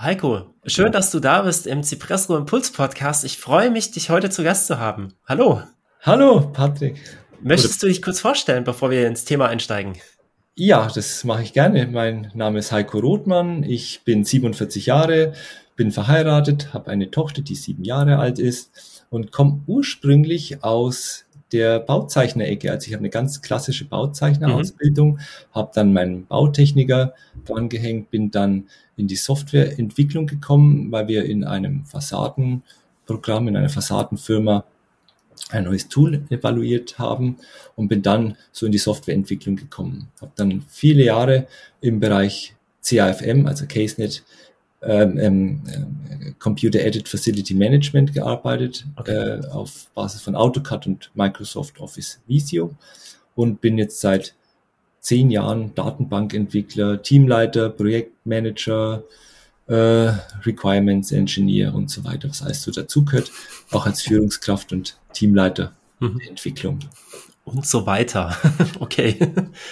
[0.00, 3.24] Heiko, schön, dass du da bist im Cipresso Impuls Podcast.
[3.24, 5.14] Ich freue mich, dich heute zu Gast zu haben.
[5.26, 5.60] Hallo.
[6.02, 7.00] Hallo, Patrick.
[7.42, 9.94] Möchtest du dich kurz vorstellen, bevor wir ins Thema einsteigen?
[10.54, 11.88] Ja, das mache ich gerne.
[11.88, 13.64] Mein Name ist Heiko Rothmann.
[13.64, 15.32] Ich bin 47 Jahre,
[15.74, 21.80] bin verheiratet, habe eine Tochter, die sieben Jahre alt ist und komme ursprünglich aus der
[21.80, 22.70] Bauzeichnerecke.
[22.70, 25.18] Also ich habe eine ganz klassische Bauzeichnerausbildung, mhm.
[25.52, 27.14] habe dann meinen Bautechniker
[27.46, 33.68] dran gehängt, bin dann in die Softwareentwicklung gekommen, weil wir in einem Fassadenprogramm, in einer
[33.68, 34.64] Fassadenfirma
[35.50, 37.36] ein neues Tool evaluiert haben
[37.76, 40.08] und bin dann so in die Softwareentwicklung gekommen.
[40.20, 41.46] Habe dann viele Jahre
[41.80, 44.24] im Bereich CAFM, also CaseNet,
[44.82, 49.12] ähm, ähm, äh, Computer Aided Facility Management gearbeitet, okay.
[49.12, 52.74] äh, auf Basis von AutoCAD und Microsoft Office Visio
[53.34, 54.34] und bin jetzt seit
[55.00, 59.02] zehn Jahren Datenbankentwickler, Teamleiter, Projektmanager,
[59.66, 60.12] äh,
[60.44, 63.30] Requirements Engineer und so weiter, was alles so dazugehört,
[63.70, 66.18] auch als Führungskraft und Teamleiter mhm.
[66.18, 66.78] der Entwicklung.
[67.44, 68.36] Und so weiter.
[68.80, 69.18] okay.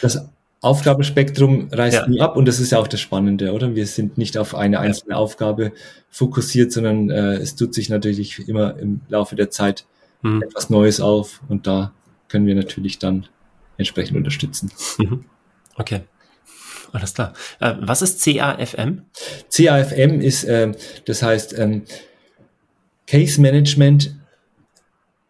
[0.01, 0.29] Das
[0.61, 2.09] Aufgabenspektrum reißt ja.
[2.09, 3.75] nie ab und das ist ja auch das Spannende, oder?
[3.75, 5.19] Wir sind nicht auf eine einzelne ja.
[5.19, 5.73] Aufgabe
[6.09, 9.85] fokussiert, sondern äh, es tut sich natürlich immer im Laufe der Zeit
[10.23, 10.43] mhm.
[10.43, 11.93] etwas Neues auf und da
[12.29, 13.27] können wir natürlich dann
[13.77, 14.73] entsprechend unterstützen.
[14.99, 15.25] Mhm.
[15.77, 16.01] Okay.
[16.93, 17.35] Alles klar.
[17.61, 19.03] Äh, was ist CAFM?
[19.55, 20.73] CAFM ist, äh,
[21.05, 21.83] das heißt ähm,
[23.07, 24.17] Case Management,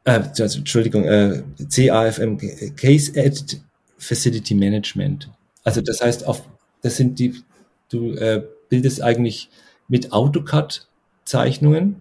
[0.05, 2.39] äh, also, Entschuldigung, äh, CAFM,
[2.77, 3.61] Case Added
[3.99, 5.31] Facility Management.
[5.65, 6.43] Also das heißt, auf,
[6.83, 7.43] das sind die,
[7.89, 9.49] du äh, bildest eigentlich
[9.89, 12.01] mit AutoCAD-Zeichnungen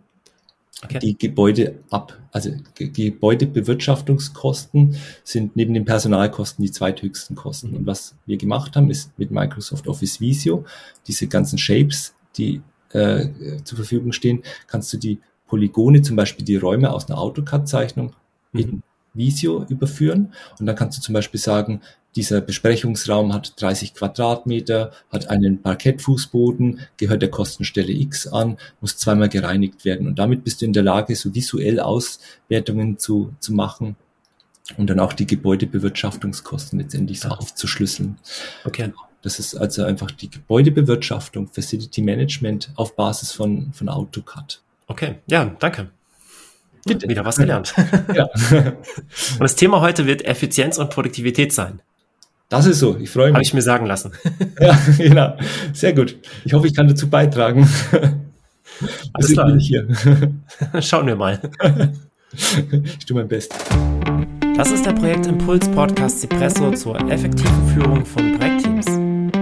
[0.84, 1.00] okay.
[1.00, 2.20] die Gebäude ab.
[2.32, 7.72] Also Gebäudebewirtschaftungskosten sind neben den Personalkosten die zweithöchsten Kosten.
[7.72, 7.78] Mhm.
[7.78, 10.66] Und was wir gemacht haben, ist mit Microsoft Office Visio
[11.08, 13.28] diese ganzen Shapes, die äh,
[13.64, 18.14] zur Verfügung stehen, kannst du die Polygone, zum Beispiel die Räume aus einer AutoCAD-Zeichnung
[18.52, 18.60] mhm.
[18.60, 18.84] in
[19.16, 20.34] Visio überführen.
[20.60, 21.82] Und dann kannst du zum Beispiel sagen,
[22.16, 29.28] dieser Besprechungsraum hat 30 Quadratmeter, hat einen Parkettfußboden, gehört der Kostenstelle X an, muss zweimal
[29.28, 30.08] gereinigt werden.
[30.08, 33.98] Und damit bist du in der Lage, so visuell Auswertungen zu, zu machen
[34.78, 38.18] und dann auch die Gebäudebewirtschaftungskosten letztendlich so aufzuschlüsseln.
[38.64, 38.92] Okay.
[39.22, 44.62] Das ist also einfach die Gebäudebewirtschaftung, Facility Management auf Basis von, von AutoCAD.
[44.86, 45.90] Okay, ja, danke.
[46.86, 47.74] Wieder was gelernt.
[48.14, 48.30] Ja.
[48.60, 51.82] und das Thema heute wird Effizienz und Produktivität sein.
[52.50, 53.34] Das ist so, ich freue mich.
[53.34, 54.12] Habe ich mir sagen lassen.
[54.60, 55.36] ja, genau.
[55.74, 56.16] Sehr gut.
[56.44, 57.68] Ich hoffe, ich kann dazu beitragen.
[59.14, 59.58] Alles klar.
[59.58, 59.88] Hier.
[60.80, 61.40] Schauen wir mal.
[63.00, 63.58] ich tue mein Bestes.
[64.56, 68.86] Das ist der Projektimpuls Podcast Cipresso zur effektiven Führung von Projektteams.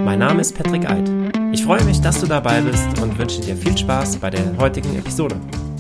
[0.05, 1.11] Mein Name ist Patrick Eid.
[1.51, 4.97] Ich freue mich, dass du dabei bist und wünsche dir viel Spaß bei der heutigen
[4.97, 5.35] Episode.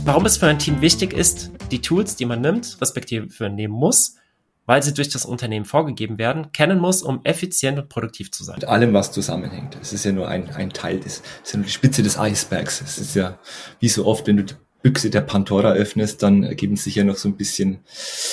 [0.05, 3.73] Warum es für ein Team wichtig ist, die Tools, die man nimmt, respektive für nehmen
[3.73, 4.17] muss,
[4.65, 8.55] weil sie durch das Unternehmen vorgegeben werden, kennen muss, um effizient und produktiv zu sein.
[8.55, 9.77] Mit allem, was zusammenhängt.
[9.81, 12.19] Es ist ja nur ein, ein Teil des, es ist ja nur die Spitze des
[12.19, 12.81] Eisbergs.
[12.81, 13.39] Es ist ja,
[13.79, 17.15] wie so oft, wenn du die Büchse der Pandora öffnest, dann ergeben sich ja noch
[17.15, 17.79] so ein bisschen,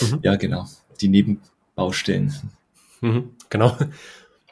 [0.00, 0.19] mhm.
[0.22, 0.66] ja genau,
[1.00, 2.34] die Nebenbaustellen.
[3.00, 3.76] Mhm, genau.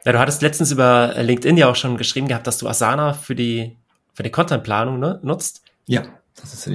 [0.05, 3.35] Ja, du hattest letztens über LinkedIn ja auch schon geschrieben gehabt, dass du Asana für
[3.35, 3.77] die,
[4.15, 5.63] für die Contentplanung ne, nutzt.
[5.87, 6.05] Ja.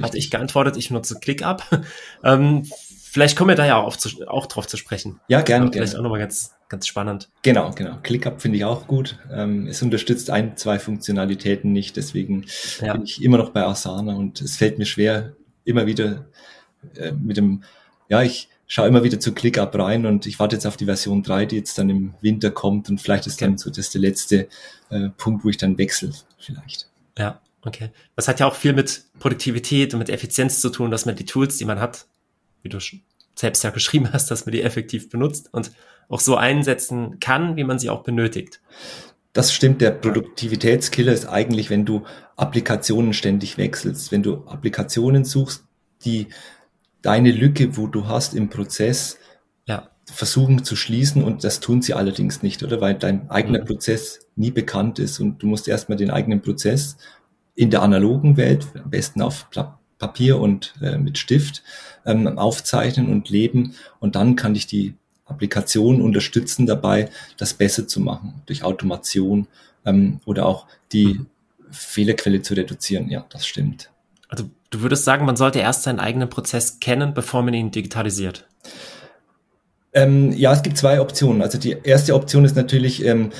[0.02, 1.62] Hatte ich geantwortet, ich nutze ClickUp.
[2.24, 2.64] ähm,
[3.14, 5.20] Vielleicht kommen wir da ja auch, zu, auch drauf zu sprechen.
[5.28, 5.70] Ja, gerne.
[5.70, 6.00] Vielleicht gerne.
[6.00, 7.30] auch nochmal ganz, ganz spannend.
[7.42, 7.96] Genau, genau.
[8.02, 9.20] ClickUp finde ich auch gut.
[9.32, 12.46] Ähm, es unterstützt ein, zwei Funktionalitäten nicht, deswegen
[12.80, 12.94] ja.
[12.94, 16.24] bin ich immer noch bei Asana und es fällt mir schwer, immer wieder
[16.96, 17.62] äh, mit dem,
[18.08, 21.22] ja, ich schaue immer wieder zu ClickUp rein und ich warte jetzt auf die Version
[21.22, 24.48] 3, die jetzt dann im Winter kommt und vielleicht ist dann so das der letzte
[24.90, 26.88] äh, Punkt, wo ich dann wechsle, vielleicht.
[27.16, 27.90] Ja, okay.
[28.16, 31.24] Das hat ja auch viel mit Produktivität und mit Effizienz zu tun, dass man die
[31.24, 32.06] Tools, die man hat,
[32.62, 32.78] wie du
[33.34, 35.72] selbst ja geschrieben hast, dass man die effektiv benutzt und
[36.08, 38.60] auch so einsetzen kann, wie man sie auch benötigt.
[39.32, 42.04] Das stimmt, der Produktivitätskiller ist eigentlich, wenn du
[42.36, 45.64] Applikationen ständig wechselst, wenn du Applikationen suchst,
[46.04, 46.28] die
[47.02, 49.18] deine Lücke, wo du hast im Prozess,
[49.66, 49.90] ja.
[50.06, 52.80] versuchen zu schließen und das tun sie allerdings nicht, oder?
[52.80, 53.66] Weil dein eigener mhm.
[53.66, 56.96] Prozess nie bekannt ist und du musst erstmal den eigenen Prozess
[57.54, 59.46] in der analogen Welt, am besten auf
[59.98, 61.62] Papier und äh, mit Stift
[62.04, 63.74] ähm, aufzeichnen und leben.
[64.00, 67.08] Und dann kann ich die Applikation unterstützen dabei,
[67.38, 69.46] das besser zu machen, durch Automation
[69.86, 71.26] ähm, oder auch die mhm.
[71.70, 73.08] Fehlerquelle zu reduzieren.
[73.08, 73.90] Ja, das stimmt.
[74.28, 78.46] Also du würdest sagen, man sollte erst seinen eigenen Prozess kennen, bevor man ihn digitalisiert.
[79.92, 81.40] Ähm, ja, es gibt zwei Optionen.
[81.40, 83.30] Also die erste Option ist natürlich, ähm,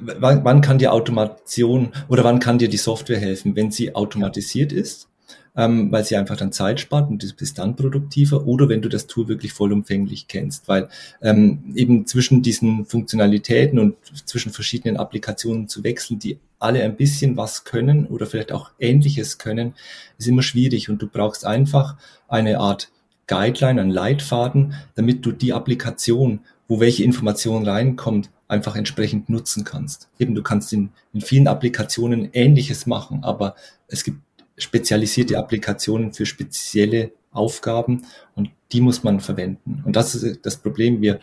[0.00, 4.72] wann, wann kann dir Automation oder wann kann dir die Software helfen, wenn sie automatisiert
[4.72, 5.08] ist,
[5.56, 8.88] ähm, weil sie einfach dann Zeit spart und du bist dann produktiver oder wenn du
[8.88, 10.88] das Tool wirklich vollumfänglich kennst, weil
[11.22, 17.36] ähm, eben zwischen diesen Funktionalitäten und zwischen verschiedenen Applikationen zu wechseln, die alle ein bisschen
[17.36, 19.74] was können oder vielleicht auch ähnliches können,
[20.18, 20.88] ist immer schwierig.
[20.88, 21.96] Und du brauchst einfach
[22.28, 22.90] eine Art
[23.26, 30.08] Guideline, einen Leitfaden, damit du die Applikation, wo welche Information reinkommt, einfach entsprechend nutzen kannst.
[30.18, 33.54] Eben, du kannst in, in vielen Applikationen Ähnliches machen, aber
[33.86, 34.18] es gibt
[34.58, 39.82] spezialisierte Applikationen für spezielle Aufgaben und die muss man verwenden.
[39.84, 41.00] Und das ist das Problem.
[41.00, 41.20] Wir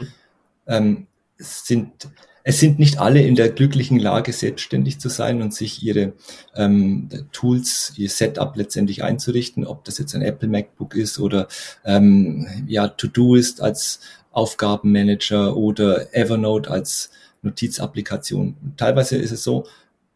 [0.65, 1.07] ähm,
[1.37, 2.09] sind,
[2.43, 6.13] es sind nicht alle in der glücklichen Lage, selbstständig zu sein und sich ihre
[6.55, 11.47] ähm, Tools, ihr Setup letztendlich einzurichten, ob das jetzt ein Apple MacBook ist oder
[11.83, 13.99] ähm, ja To-Do ist als
[14.37, 17.09] Aufgabenmanager oder Evernote als
[17.41, 18.55] Notizapplikation.
[18.77, 19.65] Teilweise ist es so,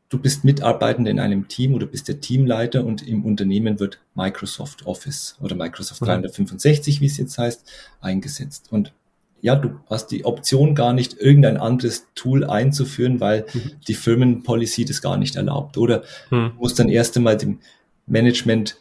[0.09, 4.85] du bist Mitarbeitender in einem Team oder bist der Teamleiter und im Unternehmen wird Microsoft
[4.85, 7.67] Office oder Microsoft 365, wie es jetzt heißt,
[7.99, 8.67] eingesetzt.
[8.69, 8.93] Und
[9.41, 13.71] ja, du hast die Option gar nicht, irgendein anderes Tool einzuführen, weil mhm.
[13.87, 15.79] die Firmenpolicy das gar nicht erlaubt.
[15.79, 16.51] Oder mhm.
[16.59, 17.57] musst dann erst einmal dem
[18.05, 18.77] Management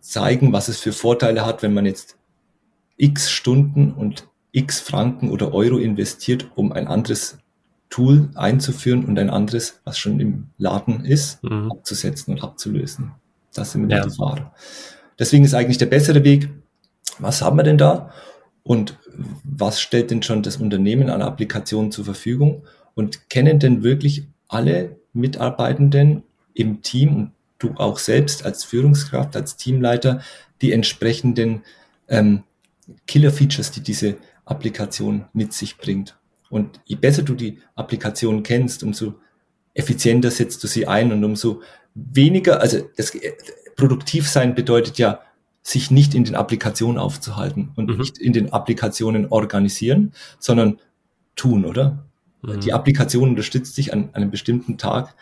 [0.00, 2.16] zeigen, was es für Vorteile hat, wenn man jetzt
[2.96, 7.38] x Stunden und x Franken oder Euro investiert, um ein anderes
[7.88, 11.70] Tool einzuführen und ein anderes, was schon im Laden ist, mhm.
[11.70, 13.12] abzusetzen und abzulösen.
[13.54, 14.04] Das sind wir ja.
[14.04, 14.54] die Fahrer.
[15.18, 16.48] Deswegen ist eigentlich der bessere Weg,
[17.18, 18.10] was haben wir denn da
[18.62, 18.98] und
[19.44, 22.62] was stellt denn schon das Unternehmen an Applikationen zur Verfügung
[22.94, 26.22] und kennen denn wirklich alle Mitarbeitenden
[26.54, 30.20] im Team und du auch selbst als Führungskraft, als Teamleiter
[30.60, 31.62] die entsprechenden
[32.08, 32.42] ähm,
[33.06, 36.16] Killer-Features, die diese Applikation mit sich bringt.
[36.50, 39.14] Und je besser du die Applikation kennst, umso
[39.74, 41.62] effizienter setzt du sie ein und umso
[41.94, 43.16] weniger, also das
[43.76, 45.20] produktiv sein bedeutet ja,
[45.62, 47.98] sich nicht in den Applikationen aufzuhalten und mhm.
[47.98, 50.78] nicht in den Applikationen organisieren, sondern
[51.36, 52.04] tun, oder?
[52.42, 52.60] Mhm.
[52.60, 55.14] Die Applikation unterstützt dich an, einem bestimmten Tag,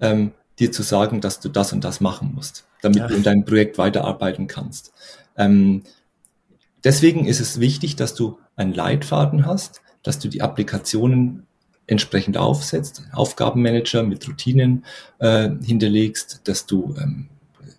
[0.00, 3.06] ähm, dir zu sagen, dass du das und das machen musst, damit ja.
[3.06, 4.92] du in deinem Projekt weiterarbeiten kannst.
[5.36, 5.82] Ähm,
[6.84, 11.46] deswegen ist es wichtig, dass du einen Leitfaden hast, dass du die Applikationen
[11.86, 14.84] entsprechend aufsetzt, Aufgabenmanager mit Routinen
[15.18, 17.28] äh, hinterlegst, dass du ähm,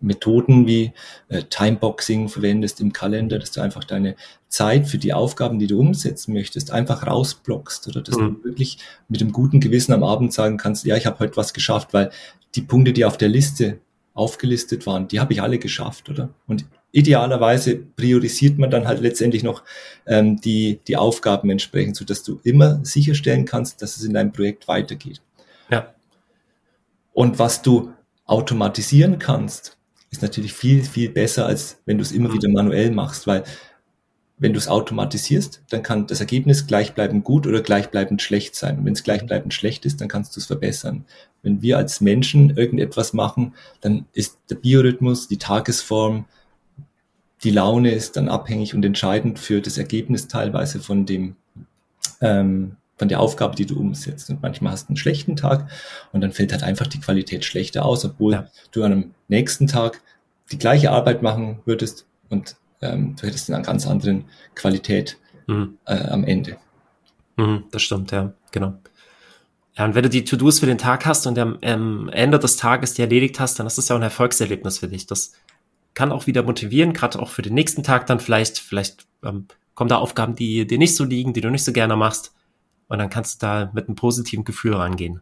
[0.04, 0.92] Methoden wie
[1.30, 4.16] äh, Timeboxing verwendest im Kalender, dass du einfach deine
[4.50, 8.38] Zeit für die Aufgaben, die du umsetzen möchtest, einfach rausblockst oder dass mhm.
[8.42, 8.78] du wirklich
[9.08, 12.12] mit einem guten Gewissen am Abend sagen kannst, ja, ich habe heute was geschafft, weil
[12.56, 13.80] die Punkte, die auf der Liste
[14.14, 16.30] aufgelistet waren, die habe ich alle geschafft, oder?
[16.46, 19.64] Und idealerweise priorisiert man dann halt letztendlich noch
[20.06, 24.32] ähm, die, die Aufgaben entsprechend, so dass du immer sicherstellen kannst, dass es in deinem
[24.32, 25.20] Projekt weitergeht.
[25.70, 25.94] Ja.
[27.12, 27.92] Und was du
[28.26, 29.78] automatisieren kannst,
[30.12, 33.44] ist natürlich viel, viel besser, als wenn du es immer wieder manuell machst, weil
[34.38, 38.80] wenn du es automatisierst, dann kann das Ergebnis gleichbleibend gut oder gleichbleibend schlecht sein.
[38.80, 41.06] Und wenn es gleichbleibend schlecht ist, dann kannst du es verbessern.
[41.42, 46.26] Wenn wir als Menschen irgendetwas machen, dann ist der Biorhythmus, die Tagesform,
[47.44, 51.36] die Laune ist dann abhängig und entscheidend für das Ergebnis teilweise von dem,
[52.22, 54.30] ähm, von der Aufgabe, die du umsetzt.
[54.30, 55.70] Und manchmal hast du einen schlechten Tag
[56.12, 58.48] und dann fällt halt einfach die Qualität schlechter aus, obwohl ja.
[58.72, 60.02] du an einem nächsten Tag
[60.52, 65.78] die gleiche Arbeit machen würdest und ähm, du hättest eine ganz anderen Qualität mhm.
[65.86, 66.58] äh, am Ende.
[67.38, 68.76] Mhm, das stimmt, ja, genau.
[69.76, 72.58] Ja, und wenn du die To-Dos für den Tag hast und am ähm, Ende des
[72.58, 75.08] Tages die erledigt hast, dann ist das ja auch ein Erfolgserlebnis für dich.
[75.08, 75.34] Das
[75.94, 79.90] kann auch wieder motivieren, gerade auch für den nächsten Tag dann vielleicht, vielleicht ähm, kommen
[79.90, 82.34] da Aufgaben, die dir nicht so liegen, die du nicht so gerne machst.
[82.88, 85.22] Und dann kannst du da mit einem positiven Gefühl rangehen.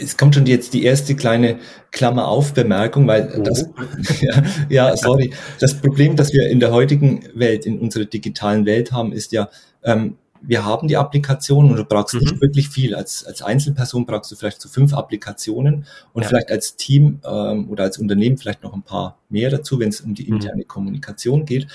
[0.00, 1.58] Es kommt schon jetzt die erste kleine
[1.92, 3.42] Klammer auf Bemerkung, weil oh.
[3.42, 3.68] das,
[4.20, 5.32] ja, ja, sorry.
[5.60, 9.48] Das Problem, das wir in der heutigen Welt, in unserer digitalen Welt haben, ist ja,
[9.82, 12.20] ähm, wir haben die Applikation und du brauchst mhm.
[12.20, 12.94] nicht wirklich viel.
[12.94, 16.28] Als, als Einzelperson brauchst du vielleicht so fünf Applikationen und ja.
[16.28, 20.00] vielleicht als Team ähm, oder als Unternehmen vielleicht noch ein paar mehr dazu, wenn es
[20.00, 20.34] um die mhm.
[20.34, 20.68] interne mhm.
[20.68, 21.66] Kommunikation geht.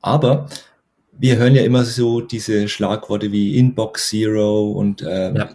[0.00, 0.46] Aber
[1.12, 5.50] wir hören ja immer so diese Schlagworte wie Inbox Zero und äh, ja.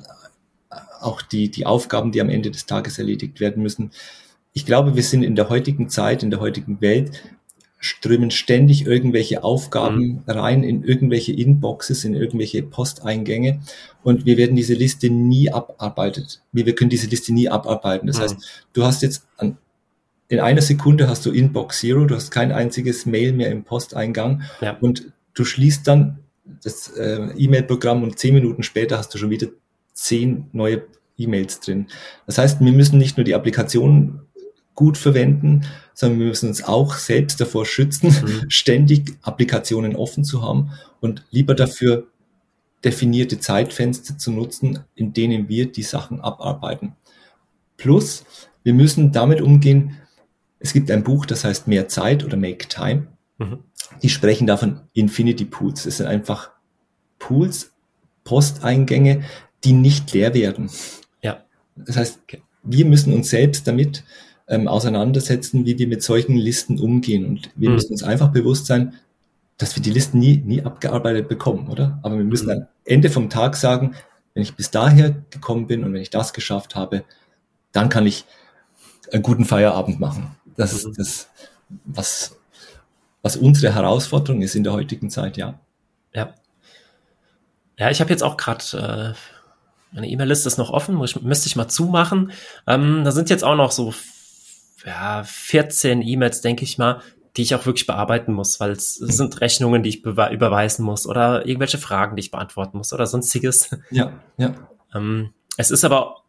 [1.02, 3.92] auch die, die Aufgaben, die am Ende des Tages erledigt werden müssen.
[4.54, 7.22] Ich glaube, wir sind in der heutigen Zeit, in der heutigen Welt
[7.80, 10.24] strömen ständig irgendwelche Aufgaben mhm.
[10.28, 13.62] rein in irgendwelche Inboxes, in irgendwelche Posteingänge
[14.04, 16.42] und wir werden diese Liste nie abarbeitet.
[16.52, 18.08] Wir, wir können diese Liste nie abarbeiten.
[18.08, 18.22] Das mhm.
[18.22, 19.58] heißt, du hast jetzt an,
[20.28, 24.44] in einer Sekunde hast du Inbox Zero, du hast kein einziges Mail mehr im Posteingang
[24.62, 24.78] ja.
[24.80, 26.20] und du schließt dann
[26.64, 29.48] das äh, E-Mail-Programm und zehn Minuten später hast du schon wieder
[29.94, 30.84] zehn neue
[31.18, 31.88] E-Mails drin.
[32.26, 34.22] Das heißt, wir müssen nicht nur die Applikation
[34.76, 38.46] gut verwenden, sondern wir müssen uns auch selbst davor schützen, mhm.
[38.50, 42.08] ständig Applikationen offen zu haben und lieber dafür
[42.84, 46.96] definierte Zeitfenster zu nutzen, in denen wir die Sachen abarbeiten.
[47.78, 48.26] Plus,
[48.64, 49.98] wir müssen damit umgehen,
[50.60, 53.08] es gibt ein Buch, das heißt Mehr Zeit oder Make Time.
[53.38, 53.60] Mhm.
[54.02, 55.86] Die sprechen davon Infinity Pools.
[55.86, 56.52] Es sind einfach
[57.20, 57.74] Pools,
[58.24, 59.24] Posteingänge,
[59.64, 60.70] die nicht leer werden.
[61.22, 61.44] Ja.
[61.76, 62.20] Das heißt,
[62.64, 64.04] wir müssen uns selbst damit
[64.48, 67.26] ähm, auseinandersetzen, wie wir mit solchen Listen umgehen.
[67.26, 67.76] Und wir mhm.
[67.76, 68.94] müssen uns einfach bewusst sein,
[69.58, 72.00] dass wir die Listen nie, nie abgearbeitet bekommen, oder?
[72.04, 72.52] Aber wir müssen mhm.
[72.64, 73.96] am Ende vom Tag sagen,
[74.34, 77.04] wenn ich bis daher gekommen bin und wenn ich das geschafft habe,
[77.72, 78.26] dann kann ich
[79.12, 80.36] einen guten Feierabend machen.
[80.58, 80.94] Das ist mhm.
[80.98, 81.30] das,
[81.86, 82.38] was,
[83.22, 85.60] was unsere Herausforderung ist in der heutigen Zeit, ja.
[86.14, 86.34] Ja.
[87.78, 89.36] Ja, ich habe jetzt auch gerade äh,
[89.96, 92.32] meine E-Mail-Liste ist noch offen, muss, müsste ich mal zumachen.
[92.68, 93.94] Ähm, da sind jetzt auch noch so
[94.86, 97.02] ja, 14 E-Mails, denke ich mal,
[97.36, 101.46] die ich auch wirklich bearbeiten muss, weil es sind Rechnungen, die ich überweisen muss oder
[101.46, 103.76] irgendwelche Fragen, die ich beantworten muss oder sonstiges.
[103.92, 104.56] Ja, ja.
[104.94, 106.24] Ähm, es ist aber,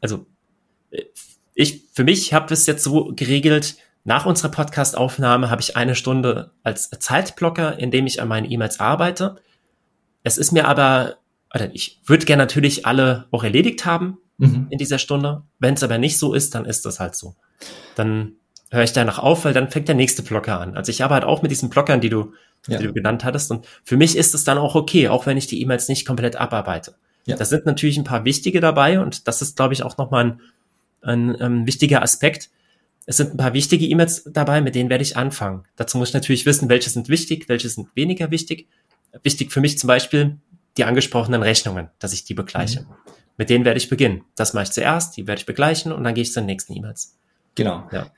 [0.00, 0.26] also
[1.54, 6.52] ich für mich habe es jetzt so geregelt, nach unserer Podcast-Aufnahme habe ich eine Stunde
[6.62, 9.36] als Zeitblocker, in dem ich an meinen E-Mails arbeite.
[10.22, 11.16] Es ist mir aber,
[11.54, 14.66] oder ich würde gerne natürlich alle auch erledigt haben mhm.
[14.70, 15.42] in dieser Stunde.
[15.58, 17.34] Wenn es aber nicht so ist, dann ist das halt so.
[17.94, 18.32] Dann
[18.70, 20.76] höre ich danach auf, weil dann fängt der nächste Blocker an.
[20.76, 22.32] Also ich arbeite auch mit diesen Blockern, die du,
[22.66, 22.78] ja.
[22.78, 23.50] die du genannt hattest.
[23.50, 26.36] Und für mich ist es dann auch okay, auch wenn ich die E-Mails nicht komplett
[26.36, 26.94] abarbeite.
[27.26, 27.36] Ja.
[27.36, 30.40] Da sind natürlich ein paar wichtige dabei und das ist, glaube ich, auch nochmal ein,
[31.02, 32.50] ein, ein ähm, wichtiger Aspekt.
[33.06, 35.64] Es sind ein paar wichtige E-Mails dabei, mit denen werde ich anfangen.
[35.76, 38.66] Dazu muss ich natürlich wissen, welche sind wichtig, welche sind weniger wichtig.
[39.22, 40.36] Wichtig für mich zum Beispiel
[40.76, 42.82] die angesprochenen Rechnungen, dass ich die begleiche.
[42.82, 42.86] Mhm.
[43.38, 44.24] Mit denen werde ich beginnen.
[44.36, 46.76] Das mache ich zuerst, die werde ich begleichen und dann gehe ich zu den nächsten
[46.76, 47.16] E-Mails.
[47.54, 47.84] Genau.
[47.90, 48.08] Ja.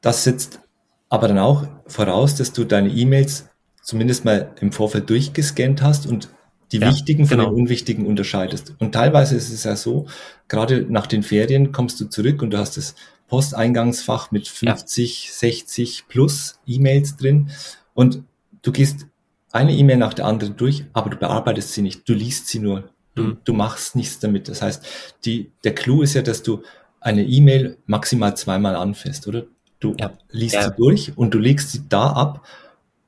[0.00, 0.60] Das setzt
[1.08, 3.48] aber dann auch voraus, dass du deine E-Mails
[3.82, 6.28] zumindest mal im Vorfeld durchgescannt hast und
[6.72, 7.50] die ja, wichtigen von genau.
[7.50, 8.74] den unwichtigen unterscheidest.
[8.78, 10.06] Und teilweise ist es ja so,
[10.48, 12.94] gerade nach den Ferien kommst du zurück und du hast das
[13.28, 15.32] Posteingangsfach mit 50, ja.
[15.32, 17.50] 60 plus E-Mails drin
[17.94, 18.22] und
[18.62, 19.06] du gehst
[19.50, 22.90] eine E-Mail nach der anderen durch, aber du bearbeitest sie nicht, du liest sie nur,
[23.18, 23.38] du, mhm.
[23.44, 24.48] du machst nichts damit.
[24.48, 24.86] Das heißt,
[25.24, 26.62] die, der Clou ist ja, dass du
[27.00, 29.44] eine E-Mail maximal zweimal anfasst, oder?
[29.80, 30.12] Du ja.
[30.30, 30.64] liest ja.
[30.64, 32.46] sie durch und du legst sie da ab,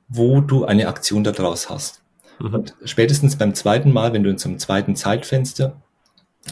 [0.09, 2.03] wo du eine Aktion daraus hast.
[2.39, 2.55] Mhm.
[2.55, 5.81] Und spätestens beim zweiten Mal, wenn du in so einem zweiten Zeitfenster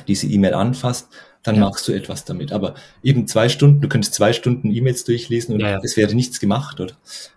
[0.06, 1.08] diese E-Mail anfasst,
[1.42, 1.62] dann ja.
[1.62, 2.52] machst du etwas damit.
[2.52, 6.40] Aber eben zwei Stunden, du könntest zwei Stunden E-Mails durchlesen und ja, es wäre nichts
[6.40, 6.94] gemacht, oder?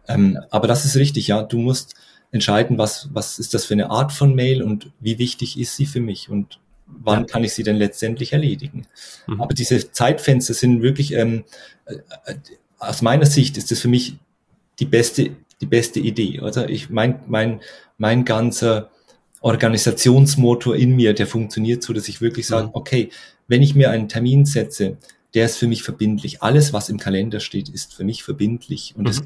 [0.07, 1.43] Ähm, aber das ist richtig, ja.
[1.43, 1.95] Du musst
[2.31, 5.85] entscheiden, was, was ist das für eine Art von Mail und wie wichtig ist sie
[5.85, 7.25] für mich und wann ja.
[7.25, 8.87] kann ich sie denn letztendlich erledigen.
[9.27, 9.41] Mhm.
[9.41, 11.43] Aber diese Zeitfenster sind wirklich, ähm,
[11.85, 12.35] äh,
[12.79, 14.15] aus meiner Sicht ist das für mich
[14.79, 16.41] die beste, die beste Idee.
[16.41, 17.61] Oder ich mein, mein,
[17.97, 18.89] mein ganzer
[19.41, 22.73] Organisationsmotor in mir, der funktioniert so, dass ich wirklich sage, mhm.
[22.73, 23.09] okay,
[23.47, 24.97] wenn ich mir einen Termin setze,
[25.33, 26.41] der ist für mich verbindlich.
[26.41, 29.09] Alles, was im Kalender steht, ist für mich verbindlich und mhm.
[29.09, 29.21] es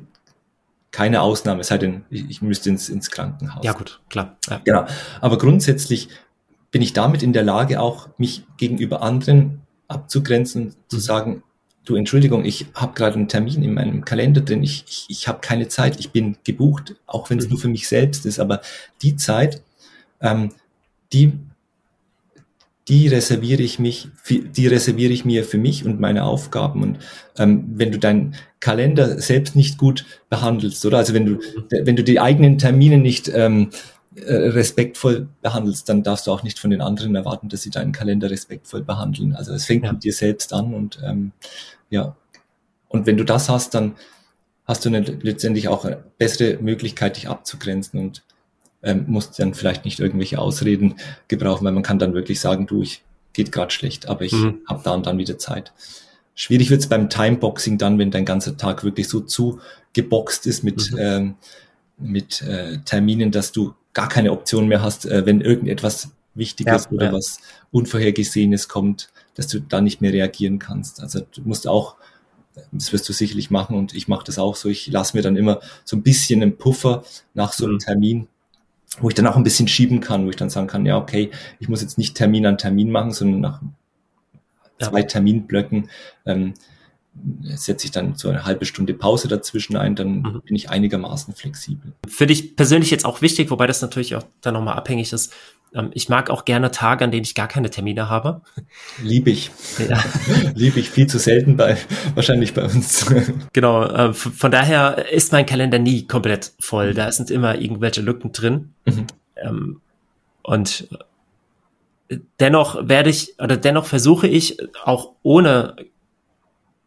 [0.96, 3.66] keine Ausnahme, es sei denn, ich, ich müsste ins, ins Krankenhaus.
[3.66, 4.38] Ja, gut, klar.
[4.50, 4.62] Ja.
[4.64, 4.86] Genau.
[5.20, 6.08] Aber grundsätzlich
[6.72, 11.02] bin ich damit in der Lage, auch mich gegenüber anderen abzugrenzen, zu mhm.
[11.02, 11.44] sagen,
[11.84, 15.40] du Entschuldigung, ich habe gerade einen Termin in meinem Kalender drin, ich, ich, ich habe
[15.42, 17.52] keine Zeit, ich bin gebucht, auch wenn es mhm.
[17.52, 18.62] nur für mich selbst ist, aber
[19.02, 19.64] die Zeit,
[20.22, 20.54] ähm,
[21.12, 21.34] die,
[22.88, 26.84] die reserviere ich mich, die reserviere ich mir für mich und meine Aufgaben.
[26.84, 27.00] Und
[27.38, 31.40] ähm, wenn du deinen Kalender selbst nicht gut behandelst, oder also wenn du,
[31.70, 33.72] wenn du die eigenen Termine nicht ähm,
[34.16, 37.92] äh, respektvoll behandelst, dann darfst du auch nicht von den anderen erwarten, dass sie deinen
[37.92, 39.36] Kalender respektvoll behandeln.
[39.36, 39.92] Also es fängt ja.
[39.92, 41.32] mit dir selbst an und ähm,
[41.90, 42.16] ja.
[42.88, 43.96] Und wenn du das hast, dann
[44.66, 48.24] hast du eine, letztendlich auch eine bessere Möglichkeit, dich abzugrenzen und
[48.86, 50.96] ähm, musst dann vielleicht nicht irgendwelche Ausreden
[51.28, 54.62] gebrauchen, weil man kann dann wirklich sagen, du, ich geht gerade schlecht, aber ich mhm.
[54.68, 55.74] habe da und dann wieder Zeit.
[56.34, 60.98] Schwierig wird's beim Timeboxing dann, wenn dein ganzer Tag wirklich so zugeboxt ist mit, mhm.
[61.00, 61.36] ähm,
[61.98, 66.92] mit äh, Terminen, dass du gar keine Option mehr hast, äh, wenn irgendetwas Wichtiges ja,
[66.92, 67.14] oder ja.
[67.14, 67.40] was
[67.72, 71.02] Unvorhergesehenes kommt, dass du da nicht mehr reagieren kannst.
[71.02, 71.96] Also du musst auch,
[72.72, 75.38] das wirst du sicherlich machen und ich mache das auch so, ich lasse mir dann
[75.38, 77.80] immer so ein bisschen einen Puffer nach so einem mhm.
[77.80, 78.28] Termin,
[79.00, 81.32] wo ich dann auch ein bisschen schieben kann, wo ich dann sagen kann, ja, okay,
[81.60, 83.62] ich muss jetzt nicht Termin an Termin machen, sondern nach
[84.80, 85.90] zwei Terminblöcken
[86.26, 86.54] ähm,
[87.56, 90.42] setze ich dann so eine halbe Stunde Pause dazwischen ein, dann mhm.
[90.46, 91.94] bin ich einigermaßen flexibel.
[92.08, 95.34] Für dich persönlich jetzt auch wichtig, wobei das natürlich auch dann nochmal abhängig ist.
[95.74, 98.42] Ähm, ich mag auch gerne Tage, an denen ich gar keine Termine habe.
[99.02, 99.52] Lieb ich.
[99.90, 100.04] Ja.
[100.56, 101.78] Lieb ich viel zu selten bei,
[102.16, 103.06] wahrscheinlich bei uns.
[103.54, 103.86] Genau.
[103.86, 106.94] Äh, von daher ist mein Kalender nie komplett voll.
[106.94, 108.74] Da sind immer irgendwelche Lücken drin.
[108.86, 109.08] Mhm.
[109.38, 109.82] Ähm,
[110.44, 110.88] und
[112.40, 115.76] dennoch werde ich, oder dennoch versuche ich auch ohne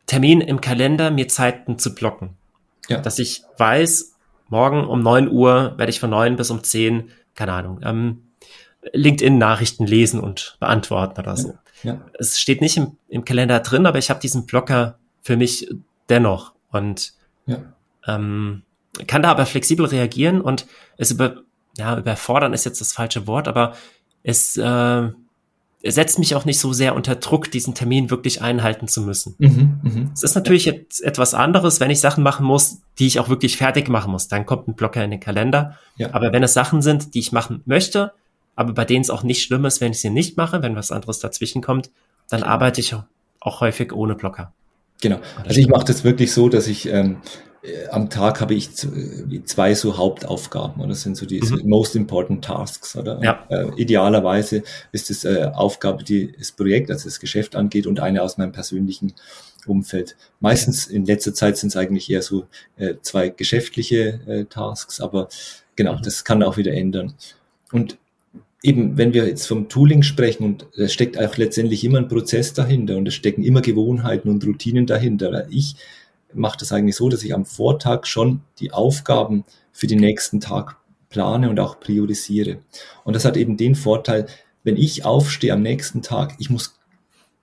[0.08, 2.30] Termin im Kalender mir Zeiten zu blocken.
[2.88, 3.00] Ja.
[3.00, 4.16] Dass ich weiß,
[4.48, 8.22] morgen um neun Uhr werde ich von neun bis um zehn, keine Ahnung, ähm,
[8.92, 11.48] LinkedIn-Nachrichten lesen und beantworten oder so.
[11.48, 11.58] Ja.
[11.82, 12.00] Ja.
[12.18, 15.68] Es steht nicht im, im Kalender drin, aber ich habe diesen Blocker für mich
[16.08, 17.12] dennoch und
[17.46, 17.58] ja.
[18.06, 18.62] ähm,
[19.06, 21.42] kann da aber flexibel reagieren und es über,
[21.76, 23.74] ja, überfordern ist jetzt das falsche Wort, aber
[24.22, 25.08] es äh,
[25.84, 29.36] setzt mich auch nicht so sehr unter Druck, diesen Termin wirklich einhalten zu müssen.
[29.38, 30.10] Mhm, mh.
[30.12, 30.72] Es ist natürlich ja.
[30.72, 34.28] jetzt etwas anderes, wenn ich Sachen machen muss, die ich auch wirklich fertig machen muss.
[34.28, 35.76] Dann kommt ein Blocker in den Kalender.
[35.96, 36.12] Ja.
[36.12, 38.12] Aber wenn es Sachen sind, die ich machen möchte,
[38.56, 40.90] aber bei denen es auch nicht schlimm ist, wenn ich sie nicht mache, wenn was
[40.90, 41.90] anderes dazwischen kommt,
[42.28, 42.94] dann arbeite ich
[43.40, 44.52] auch häufig ohne Blocker.
[45.00, 45.20] Genau.
[45.44, 47.47] Also ich mache das wirklich so, dass ich ähm, äh,
[47.90, 51.68] am Tag habe ich äh, zwei so Hauptaufgaben, oder das sind so die mhm.
[51.68, 53.20] most important tasks, oder?
[53.22, 53.46] Ja.
[53.48, 54.62] Äh, idealerweise
[54.92, 58.52] ist es äh, Aufgabe, die das Projekt, also das Geschäft angeht und eine aus meinem
[58.52, 59.14] persönlichen
[59.66, 60.16] Umfeld.
[60.40, 62.46] Meistens in letzter Zeit sind es eigentlich eher so
[62.76, 65.28] äh, zwei geschäftliche äh, Tasks, aber
[65.76, 66.02] genau, mhm.
[66.02, 67.14] das kann auch wieder ändern.
[67.72, 67.98] Und
[68.62, 72.52] eben, wenn wir jetzt vom Tooling sprechen und es steckt auch letztendlich immer ein Prozess
[72.54, 75.46] dahinter und es stecken immer Gewohnheiten und Routinen dahinter.
[75.50, 75.76] Ich
[76.32, 80.76] mache das eigentlich so, dass ich am Vortag schon die Aufgaben für den nächsten Tag
[81.08, 82.58] plane und auch priorisiere.
[83.04, 84.26] Und das hat eben den Vorteil,
[84.62, 86.78] wenn ich aufstehe am nächsten Tag, ich muss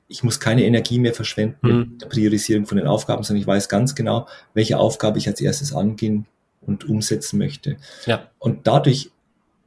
[0.08, 1.80] ich muss keine Energie mehr verschwenden mhm.
[1.92, 5.42] mit der Priorisierung von den Aufgaben, sondern ich weiß ganz genau, welche Aufgabe ich als
[5.42, 6.28] erstes angehen
[6.62, 7.78] und umsetzen möchte.
[8.06, 8.30] Ja.
[8.38, 9.12] Und dadurch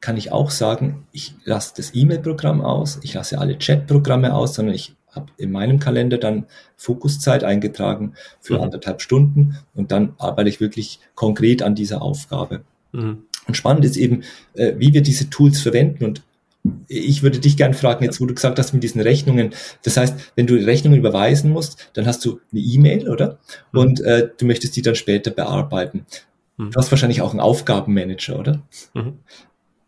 [0.01, 4.75] kann ich auch sagen, ich lasse das E-Mail-Programm aus, ich lasse alle Chat-Programme aus, sondern
[4.75, 6.47] ich habe in meinem Kalender dann
[6.77, 8.63] Fokuszeit eingetragen für mhm.
[8.63, 12.63] anderthalb Stunden und dann arbeite ich wirklich konkret an dieser Aufgabe.
[12.93, 13.25] Mhm.
[13.47, 14.23] Und spannend ist eben,
[14.55, 16.23] äh, wie wir diese Tools verwenden und
[16.89, 20.33] ich würde dich gerne fragen, jetzt wo du gesagt hast mit diesen Rechnungen, das heißt,
[20.35, 23.39] wenn du Rechnungen überweisen musst, dann hast du eine E-Mail, oder?
[23.73, 23.81] Mhm.
[23.81, 26.05] Und äh, du möchtest die dann später bearbeiten.
[26.57, 26.71] Mhm.
[26.71, 28.63] Du hast wahrscheinlich auch einen Aufgabenmanager, oder?
[28.95, 29.19] Mhm.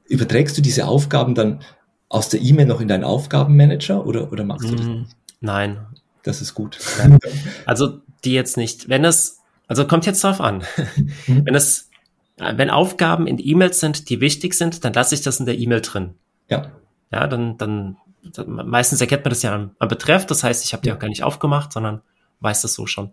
[0.08, 1.60] Überträgst du diese Aufgaben dann
[2.08, 4.84] aus der E-Mail noch in deinen Aufgabenmanager oder, oder machst du das?
[4.84, 5.06] Mm,
[5.40, 5.86] nein.
[6.22, 6.78] Das ist gut.
[7.66, 8.88] Also die jetzt nicht.
[8.88, 10.62] Wenn es, also kommt jetzt drauf an.
[11.26, 11.46] Mhm.
[11.46, 11.90] Wenn es,
[12.36, 15.80] wenn Aufgaben in E-Mails sind, die wichtig sind, dann lasse ich das in der E-Mail
[15.80, 16.14] drin.
[16.48, 16.70] Ja.
[17.12, 17.96] Ja, dann, dann,
[18.34, 20.26] dann, meistens erkennt man das ja am, am Betreff.
[20.26, 22.02] Das heißt, ich habe die auch gar nicht aufgemacht, sondern
[22.40, 23.12] weiß das so schon.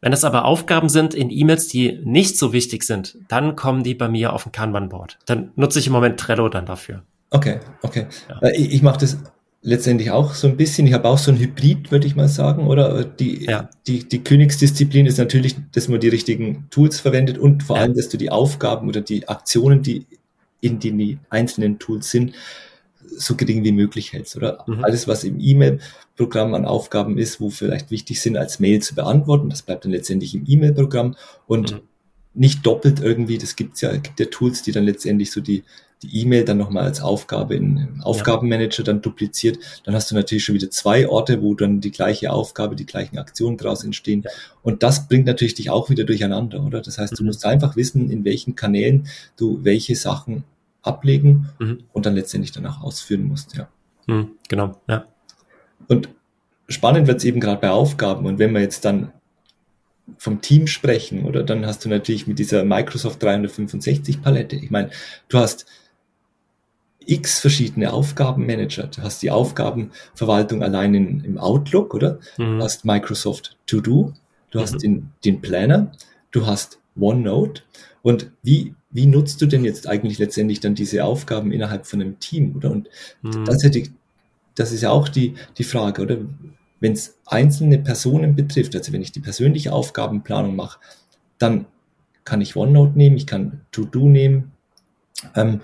[0.00, 3.94] Wenn es aber Aufgaben sind in E-Mails, die nicht so wichtig sind, dann kommen die
[3.94, 5.18] bei mir auf ein Kanban-Board.
[5.26, 7.02] Dann nutze ich im Moment Trello dann dafür.
[7.30, 8.08] Okay, okay.
[8.28, 8.38] Ja.
[8.40, 9.18] Äh, ich, ich mache das
[9.62, 10.86] letztendlich auch so ein bisschen.
[10.86, 13.04] Ich habe auch so ein Hybrid, würde ich mal sagen, oder?
[13.04, 13.70] Die, ja.
[13.86, 17.82] die, die Königsdisziplin ist natürlich, dass man die richtigen Tools verwendet und vor ja.
[17.82, 20.06] allem, dass du die Aufgaben oder die Aktionen, die
[20.60, 22.32] in den einzelnen Tools sind,
[23.16, 24.64] so gering wie möglich hältst, oder?
[24.66, 24.84] Mhm.
[24.84, 29.50] Alles, was im E-Mail-Programm an Aufgaben ist, wo vielleicht wichtig sind, als Mail zu beantworten,
[29.50, 31.80] das bleibt dann letztendlich im E-Mail-Programm und mhm.
[32.34, 35.62] nicht doppelt irgendwie, das gibt's ja, gibt ja Tools, die dann letztendlich so die
[36.02, 40.54] die E-Mail dann nochmal als Aufgabe in Aufgabenmanager dann dupliziert, dann hast du natürlich schon
[40.54, 44.24] wieder zwei Orte, wo dann die gleiche Aufgabe, die gleichen Aktionen daraus entstehen.
[44.62, 46.80] Und das bringt natürlich dich auch wieder durcheinander, oder?
[46.80, 47.28] Das heißt, du mhm.
[47.28, 50.44] musst einfach wissen, in welchen Kanälen du welche Sachen
[50.82, 51.84] ablegen mhm.
[51.92, 53.68] und dann letztendlich danach ausführen musst, ja.
[54.06, 55.06] Mhm, genau, ja.
[55.86, 56.08] Und
[56.68, 58.26] spannend wird es eben gerade bei Aufgaben.
[58.26, 59.12] Und wenn wir jetzt dann
[60.18, 64.56] vom Team sprechen, oder dann hast du natürlich mit dieser Microsoft 365 Palette.
[64.56, 64.90] Ich meine,
[65.28, 65.66] du hast
[67.06, 68.88] x verschiedene Aufgabenmanager.
[68.88, 72.18] Du hast die Aufgabenverwaltung allein in, im Outlook, oder?
[72.38, 72.58] Mhm.
[72.58, 74.12] Du hast Microsoft To Do,
[74.50, 74.62] du mhm.
[74.62, 75.92] hast den, den Planner,
[76.30, 77.62] du hast OneNote.
[78.02, 82.18] Und wie, wie nutzt du denn jetzt eigentlich letztendlich dann diese Aufgaben innerhalb von einem
[82.18, 82.70] Team, oder?
[82.70, 82.88] Und
[83.22, 83.44] mhm.
[83.44, 83.82] das hätte
[84.54, 86.18] das ist ja auch die, die Frage, oder?
[86.80, 90.80] Wenn es einzelne Personen betrifft, also wenn ich die persönliche Aufgabenplanung mache,
[91.38, 91.66] dann
[92.24, 94.52] kann ich OneNote nehmen, ich kann To-Do nehmen.
[95.36, 95.60] Ähm,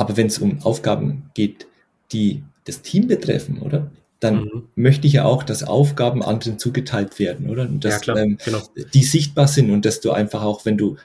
[0.00, 1.66] aber wenn es um Aufgaben geht,
[2.12, 3.90] die das Team betreffen, oder?
[4.18, 4.62] Dann mhm.
[4.74, 7.62] möchte ich ja auch, dass Aufgaben anderen zugeteilt werden, oder?
[7.64, 8.60] Und dass ja, ähm, genau.
[8.94, 10.96] die sichtbar sind und dass du einfach auch, wenn du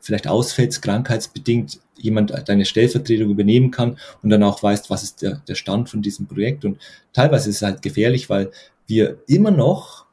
[0.00, 5.42] vielleicht ausfällst, krankheitsbedingt, jemand deine Stellvertretung übernehmen kann und dann auch weißt, was ist der,
[5.46, 6.64] der Stand von diesem Projekt.
[6.64, 6.78] Und
[7.12, 8.50] teilweise ist es halt gefährlich, weil
[8.86, 10.06] wir immer noch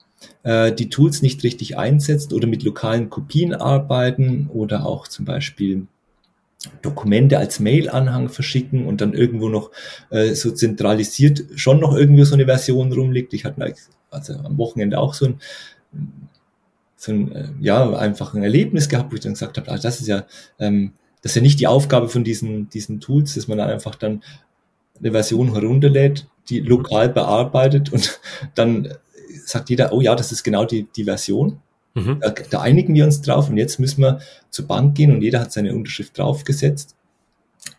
[0.44, 5.88] äh, die Tools nicht richtig einsetzt oder mit lokalen Kopien arbeiten oder auch zum Beispiel
[6.82, 9.72] Dokumente als Mail-Anhang verschicken und dann irgendwo noch
[10.10, 13.34] äh, so zentralisiert schon noch irgendwo so eine Version rumliegt.
[13.34, 13.74] Ich hatte
[14.10, 15.40] also am Wochenende auch so ein,
[16.96, 20.00] so ein äh, ja, einfach ein Erlebnis gehabt, wo ich dann gesagt habe, ah, das
[20.02, 20.26] ist ja,
[20.60, 23.96] ähm, das ist ja nicht die Aufgabe von diesen, diesen Tools, dass man dann einfach
[23.96, 24.24] dann
[25.00, 28.20] eine Version herunterlädt, die lokal bearbeitet und
[28.56, 28.94] dann
[29.46, 31.60] sagt jeder, oh ja, das ist genau die, die Version.
[31.96, 32.20] Mhm.
[32.20, 35.40] Da, da, einigen wir uns drauf und jetzt müssen wir zur Bank gehen und jeder
[35.40, 36.96] hat seine Unterschrift draufgesetzt.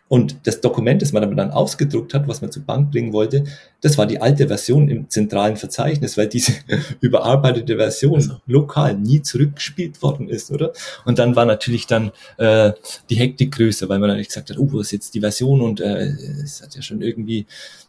[0.09, 3.43] Und das Dokument, das man aber dann ausgedruckt hat, was man zur Bank bringen wollte,
[3.81, 6.53] das war die alte Version im zentralen Verzeichnis, weil diese
[7.01, 8.37] überarbeitete Version also.
[8.47, 10.71] lokal nie zurückgespielt worden ist, oder?
[11.03, 12.71] Und dann war natürlich dann äh,
[13.09, 15.61] die Hektik größer, weil man dann gesagt hat, oh, wo ist jetzt die Version?
[15.61, 16.05] Und äh,
[16.43, 17.45] es hat ja schon irgendwie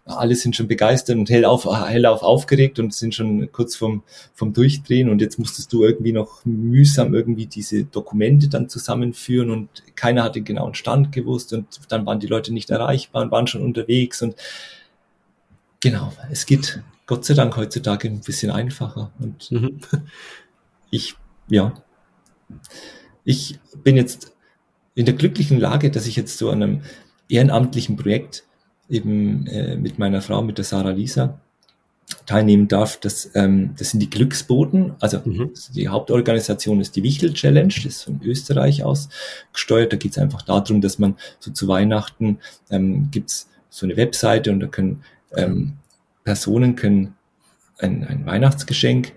[0.08, 4.02] alle sind schon begeistert und hellauf, hellauf aufgeregt und sind schon kurz vom,
[4.34, 9.68] vom Durchdrehen und jetzt musstest du irgendwie noch mühsam irgendwie diese Dokumente dann zusammenführen und
[9.96, 13.46] keiner hat den genauen Stand gewusst und dann waren die Leute nicht erreichbar und waren
[13.46, 14.34] schon unterwegs und
[15.80, 19.80] genau, es geht Gott sei Dank heutzutage ein bisschen einfacher und mhm.
[20.90, 21.14] ich,
[21.48, 21.74] ja,
[23.24, 24.32] ich bin jetzt
[24.94, 26.82] in der glücklichen Lage, dass ich jetzt so an einem
[27.28, 28.44] ehrenamtlichen Projekt
[28.88, 31.38] eben äh, mit meiner Frau, mit der Sarah Lisa,
[32.26, 32.98] teilnehmen darf.
[33.00, 34.94] Das, ähm, das sind die Glücksboten.
[35.00, 35.52] Also mhm.
[35.74, 39.08] die Hauptorganisation ist die Wichtel Challenge, das ist von Österreich aus
[39.52, 39.92] gesteuert.
[39.92, 42.38] Da geht es einfach darum, dass man so zu Weihnachten
[42.70, 45.02] ähm, gibt's so eine Webseite und da können
[45.36, 45.74] ähm,
[46.24, 47.14] Personen können
[47.78, 49.12] ein, ein Weihnachtsgeschenk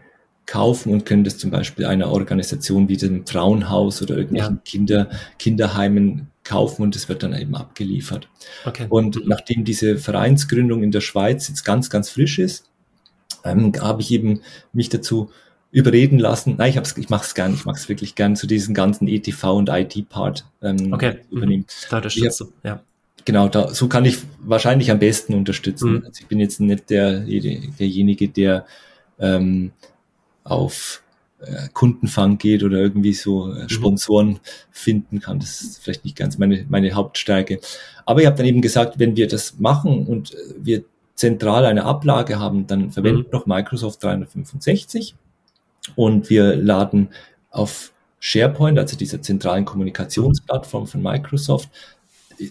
[0.46, 4.62] kaufen und können das zum Beispiel einer Organisation wie dem Frauenhaus oder irgendwelchen ja.
[4.66, 8.28] Kinder, Kinderheimen kaufen und es wird dann eben abgeliefert.
[8.66, 8.88] Okay.
[8.90, 12.70] Und nachdem diese Vereinsgründung in der Schweiz jetzt ganz, ganz frisch ist,
[13.44, 14.42] ähm, habe ich eben
[14.74, 15.32] mich dazu
[15.72, 16.56] überreden lassen.
[16.58, 19.08] Nein, ich, hab's, ich mache es gern, ich mache es wirklich gern, zu diesem ganzen
[19.08, 21.20] ETV und IT-Part ähm, okay.
[21.30, 21.38] Mhm.
[21.38, 21.66] übernehmen.
[21.90, 22.82] Da unterstützt du, ja.
[23.24, 25.94] Genau, da, so kann ich wahrscheinlich am besten unterstützen.
[25.94, 26.06] Mhm.
[26.06, 28.66] Also ich bin jetzt nicht der, derjenige, der
[29.20, 29.72] ähm,
[30.44, 31.04] auf
[31.74, 33.70] Kundenfang geht oder irgendwie so äh, mhm.
[33.70, 34.40] Sponsoren mhm.
[34.72, 35.40] finden kann.
[35.40, 37.60] Das ist vielleicht nicht ganz meine, meine Hauptstärke.
[38.06, 40.84] Aber ich habe dann eben gesagt, wenn wir das machen und äh, wir
[41.16, 43.32] zentral eine Ablage haben, dann verwenden mhm.
[43.32, 45.16] noch Microsoft 365
[45.96, 47.10] und wir laden
[47.50, 51.70] auf SharePoint, also dieser zentralen Kommunikationsplattform von Microsoft,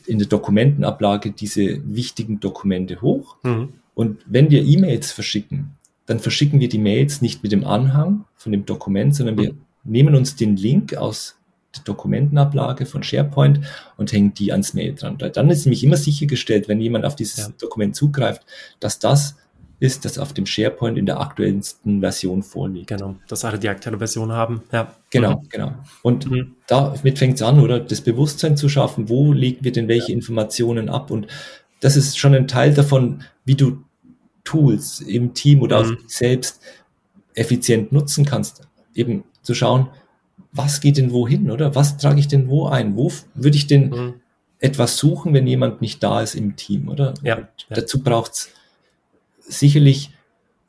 [0.06, 3.36] in der Dokumentenablage diese wichtigen Dokumente hoch.
[3.42, 3.72] Mhm.
[3.94, 5.76] Und wenn wir E-Mails verschicken,
[6.10, 10.16] dann verschicken wir die Mails nicht mit dem Anhang von dem Dokument, sondern wir nehmen
[10.16, 11.36] uns den Link aus
[11.76, 13.60] der Dokumentenablage von SharePoint
[13.96, 15.18] und hängen die ans Mail dran.
[15.18, 17.48] Dann ist nämlich immer sichergestellt, wenn jemand auf dieses ja.
[17.60, 18.42] Dokument zugreift,
[18.80, 19.36] dass das
[19.78, 22.88] ist, das auf dem SharePoint in der aktuellsten Version vorliegt.
[22.88, 24.64] Genau, dass alle die aktuelle Version haben.
[24.72, 24.92] Ja.
[25.10, 25.48] Genau, mhm.
[25.48, 25.74] genau.
[26.02, 26.56] Und mhm.
[26.66, 30.16] damit fängt es an, oder das Bewusstsein zu schaffen, wo legen wir denn welche ja.
[30.16, 31.12] Informationen ab?
[31.12, 31.28] Und
[31.78, 33.84] das ist schon ein Teil davon, wie du
[34.44, 35.92] Tools im Team oder mhm.
[35.92, 36.60] auch selbst
[37.34, 38.62] effizient nutzen kannst.
[38.94, 39.88] Eben zu schauen,
[40.52, 41.74] was geht denn wohin, oder?
[41.74, 42.96] Was trage ich denn wo ein?
[42.96, 44.14] Wo würde ich denn mhm.
[44.58, 47.14] etwas suchen, wenn jemand nicht da ist im Team, oder?
[47.22, 47.46] Ja, ja.
[47.70, 48.48] Dazu braucht es
[49.38, 50.10] sicherlich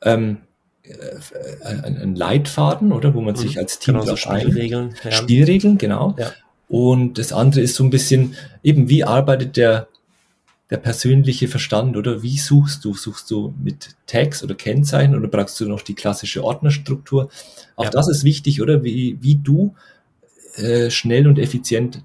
[0.02, 0.38] ähm,
[0.82, 3.14] äh, einen Leitfaden, oder?
[3.14, 3.38] Wo man mhm.
[3.38, 4.94] sich als Team genau, so Spielregeln.
[5.02, 5.12] Ja.
[5.12, 6.14] Spielregeln, genau.
[6.18, 6.32] Ja.
[6.68, 9.88] Und das andere ist so ein bisschen eben, wie arbeitet der
[10.72, 12.22] der persönliche Verstand, oder?
[12.22, 12.94] Wie suchst du?
[12.94, 17.28] Suchst du mit Tags oder Kennzeichen oder brauchst du noch die klassische Ordnerstruktur?
[17.76, 17.90] Auch ja.
[17.90, 18.82] das ist wichtig, oder?
[18.82, 19.74] Wie, wie du
[20.54, 22.02] äh, schnell und effizient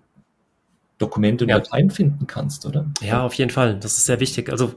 [0.97, 1.59] Dokumente und ja.
[1.59, 2.91] Dateien finden kannst, oder?
[2.99, 3.79] Ja, auf jeden Fall.
[3.79, 4.49] Das ist sehr wichtig.
[4.49, 4.75] Also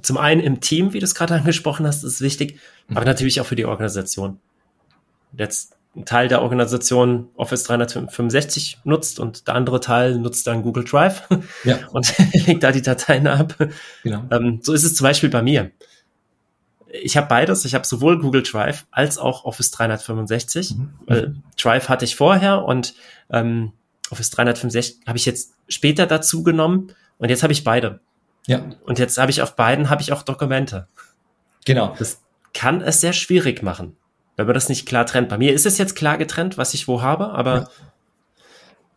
[0.00, 2.96] zum einen im Team, wie du es gerade angesprochen hast, ist wichtig, mhm.
[2.96, 4.40] aber natürlich auch für die Organisation.
[5.36, 10.84] Jetzt ein Teil der Organisation Office 365 nutzt und der andere Teil nutzt dann Google
[10.84, 11.28] Drive
[11.64, 11.78] ja.
[11.92, 12.14] und
[12.46, 13.54] legt da die Dateien ab.
[14.02, 14.24] Genau.
[14.30, 15.70] Ähm, so ist es zum Beispiel bei mir.
[16.90, 17.64] Ich habe beides.
[17.64, 20.76] Ich habe sowohl Google Drive als auch Office 365.
[20.76, 20.90] Mhm.
[21.06, 22.94] Weil Drive hatte ich vorher und
[23.30, 23.72] ähm,
[24.10, 28.00] Office 365 habe ich jetzt später dazu genommen und jetzt habe ich beide.
[28.46, 28.64] Ja.
[28.86, 30.88] Und jetzt habe ich auf beiden habe ich auch Dokumente.
[31.66, 31.94] Genau.
[31.98, 32.22] Das
[32.54, 33.97] kann es sehr schwierig machen
[34.38, 35.28] wenn man das nicht klar trennt.
[35.28, 37.68] Bei mir ist es jetzt klar getrennt, was ich wo habe, aber ja.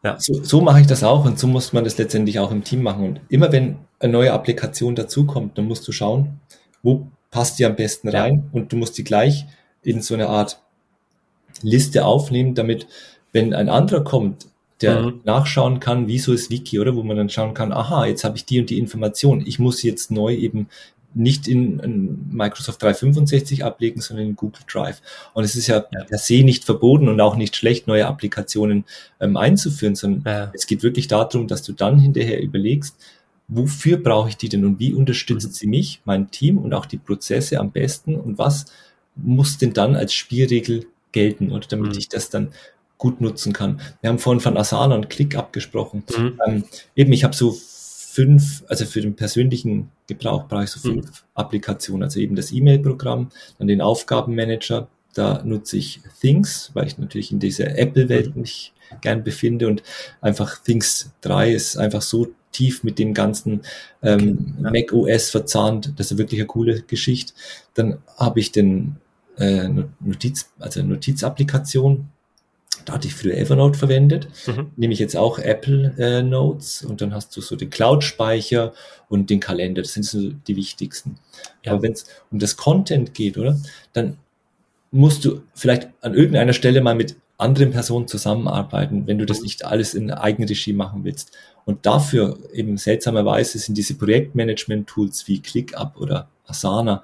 [0.03, 0.19] Ja.
[0.19, 2.81] So, so mache ich das auch und so muss man das letztendlich auch im Team
[2.81, 3.05] machen.
[3.05, 6.39] Und immer wenn eine neue Applikation dazukommt, dann musst du schauen,
[6.81, 8.43] wo passt die am besten rein ja.
[8.51, 9.45] und du musst die gleich
[9.83, 10.59] in so eine Art
[11.61, 12.87] Liste aufnehmen, damit,
[13.31, 14.47] wenn ein anderer kommt,
[14.81, 15.21] der mhm.
[15.23, 18.45] nachschauen kann, wieso ist Wiki, oder wo man dann schauen kann, aha, jetzt habe ich
[18.45, 20.67] die und die Information, ich muss jetzt neu eben
[21.13, 25.01] nicht in, in, Microsoft 365 ablegen, sondern in Google Drive.
[25.33, 26.03] Und es ist ja, ja.
[26.05, 28.85] per se nicht verboten und auch nicht schlecht, neue Applikationen
[29.19, 30.51] ähm, einzuführen, sondern ja.
[30.53, 32.95] es geht wirklich darum, dass du dann hinterher überlegst,
[33.47, 35.53] wofür brauche ich die denn und wie unterstützt mhm.
[35.53, 38.65] sie mich, mein Team und auch die Prozesse am besten und was
[39.15, 41.99] muss denn dann als Spielregel gelten oder damit mhm.
[41.99, 42.53] ich das dann
[42.97, 43.81] gut nutzen kann.
[44.01, 46.03] Wir haben vorhin von Asana und Click abgesprochen.
[46.15, 46.39] Mhm.
[46.47, 46.63] Ähm,
[46.95, 47.57] eben, ich habe so
[48.11, 51.27] fünf, also für den persönlichen Gebrauch brauche ich so fünf mhm.
[51.33, 52.03] Applikationen.
[52.03, 57.39] Also eben das E-Mail-Programm, dann den Aufgabenmanager, da nutze ich Things, weil ich natürlich in
[57.39, 58.41] dieser Apple-Welt mhm.
[58.41, 59.81] mich gern befinde und
[60.19, 63.61] einfach Things 3 ist einfach so tief mit dem ganzen
[64.03, 64.71] ähm, okay, ja.
[64.71, 65.93] Mac OS verzahnt.
[65.95, 67.31] Das ist wirklich eine coole Geschichte.
[67.75, 68.97] Dann habe ich den
[69.37, 69.69] äh,
[70.01, 72.09] Notiz, also Notizapplikation,
[72.85, 74.71] da hatte ich früher Evernote verwendet, mhm.
[74.75, 78.73] nehme ich jetzt auch Apple äh, Notes und dann hast du so den Cloud-Speicher
[79.09, 79.81] und den Kalender.
[79.81, 81.17] Das sind so die wichtigsten.
[81.63, 81.73] Ja.
[81.73, 83.59] Aber wenn es um das Content geht, oder,
[83.93, 84.17] dann
[84.91, 89.43] musst du vielleicht an irgendeiner Stelle mal mit anderen Personen zusammenarbeiten, wenn du das mhm.
[89.43, 91.31] nicht alles in Eigenregie machen willst.
[91.65, 97.03] Und dafür eben seltsamerweise sind diese Projektmanagement-Tools wie ClickUp oder Asana,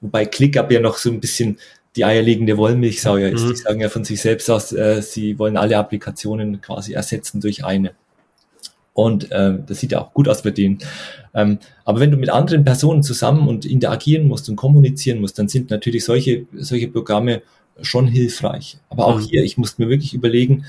[0.00, 1.58] wobei ClickUp ja noch so ein bisschen
[1.98, 3.44] die eierlegende Wollmilchsau ja ist.
[3.44, 3.48] Mhm.
[3.50, 7.64] Die sagen ja von sich selbst aus, äh, sie wollen alle Applikationen quasi ersetzen durch
[7.64, 7.90] eine.
[8.94, 10.78] Und ähm, das sieht ja auch gut aus bei denen.
[11.34, 15.48] Ähm, aber wenn du mit anderen Personen zusammen und interagieren musst und kommunizieren musst, dann
[15.48, 17.42] sind natürlich solche, solche Programme
[17.80, 18.78] schon hilfreich.
[18.88, 19.24] Aber auch mhm.
[19.24, 20.64] hier, ich muss mir wirklich überlegen,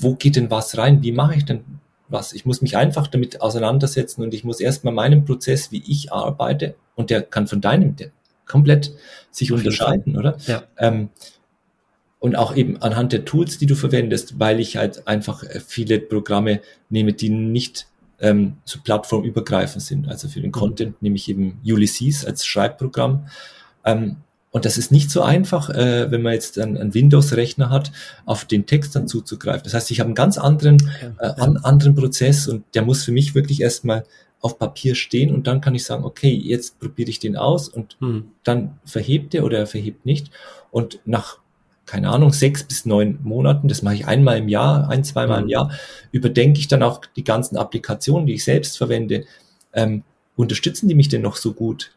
[0.00, 1.02] wo geht denn was rein?
[1.02, 1.60] Wie mache ich denn
[2.08, 2.32] was?
[2.32, 6.76] Ich muss mich einfach damit auseinandersetzen und ich muss erstmal meinen Prozess, wie ich arbeite,
[6.94, 8.10] und der kann von deinem, der
[8.46, 8.92] komplett
[9.30, 10.36] sich unterscheiden, oder?
[10.46, 10.62] Ja.
[10.78, 11.10] Ähm,
[12.18, 15.98] und auch eben anhand der Tools, die du verwendest, weil ich halt einfach äh, viele
[15.98, 17.86] Programme nehme, die nicht
[18.20, 20.08] ähm, so plattformübergreifend sind.
[20.08, 20.52] Also für den mhm.
[20.52, 23.26] Content nehme ich eben Ulysses als Schreibprogramm.
[23.84, 24.16] Ähm,
[24.50, 27.92] und das ist nicht so einfach, äh, wenn man jetzt einen, einen Windows-Rechner hat,
[28.24, 29.64] auf den Text dann zuzugreifen.
[29.64, 30.78] Das heißt, ich habe einen ganz anderen,
[31.18, 34.04] äh, an, anderen Prozess und der muss für mich wirklich erstmal
[34.40, 37.96] auf Papier stehen und dann kann ich sagen, okay, jetzt probiere ich den aus und
[38.00, 38.30] hm.
[38.44, 40.30] dann verhebt er oder er verhebt nicht.
[40.70, 41.38] Und nach,
[41.86, 45.44] keine Ahnung, sechs bis neun Monaten, das mache ich einmal im Jahr, ein, zweimal hm.
[45.44, 45.70] im Jahr,
[46.12, 49.24] überdenke ich dann auch die ganzen Applikationen, die ich selbst verwende.
[49.72, 50.04] Ähm,
[50.36, 51.92] unterstützen die mich denn noch so gut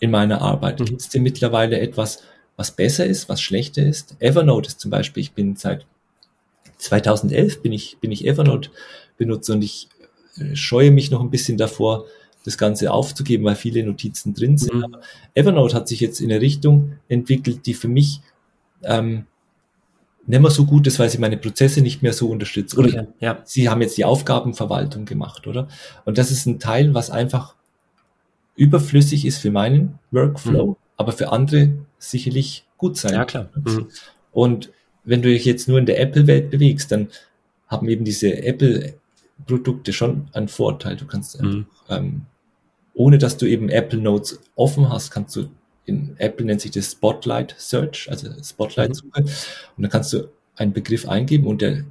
[0.00, 0.80] in meiner Arbeit?
[0.80, 0.84] Mhm.
[0.86, 2.22] Gibt es denn mittlerweile etwas,
[2.56, 4.16] was besser ist, was schlechter ist?
[4.18, 5.86] Evernote ist zum Beispiel, ich bin seit
[6.78, 8.70] 2011 bin ich, bin ich Evernote
[9.16, 9.88] benutzer und ich
[10.54, 12.06] scheue mich noch ein bisschen davor,
[12.44, 14.74] das Ganze aufzugeben, weil viele Notizen drin sind.
[14.74, 14.84] Mhm.
[14.84, 15.00] Aber
[15.34, 18.20] Evernote hat sich jetzt in eine Richtung entwickelt, die für mich
[18.82, 19.26] ähm,
[20.26, 22.76] nicht mehr so gut ist, weil sie meine Prozesse nicht mehr so unterstützt.
[22.76, 23.40] Oder okay, ja.
[23.44, 25.68] sie haben jetzt die Aufgabenverwaltung gemacht, oder?
[26.04, 27.54] Und das ist ein Teil, was einfach
[28.56, 30.76] überflüssig ist für meinen Workflow, mhm.
[30.96, 33.14] aber für andere sicherlich gut sein.
[33.14, 33.48] Ja, klar.
[33.54, 33.88] Mhm.
[34.32, 34.70] Und
[35.04, 37.08] wenn du dich jetzt nur in der Apple-Welt bewegst, dann
[37.66, 38.94] haben eben diese Apple
[39.46, 40.96] Produkte schon einen Vorteil.
[40.96, 41.66] Du kannst mhm.
[41.88, 42.26] ähm,
[42.94, 45.48] ohne dass du eben Apple Notes offen hast, kannst du
[45.84, 49.26] in Apple nennt sich das Spotlight Search, also Spotlight Suche, mhm.
[49.76, 51.84] und dann kannst du einen Begriff eingeben und der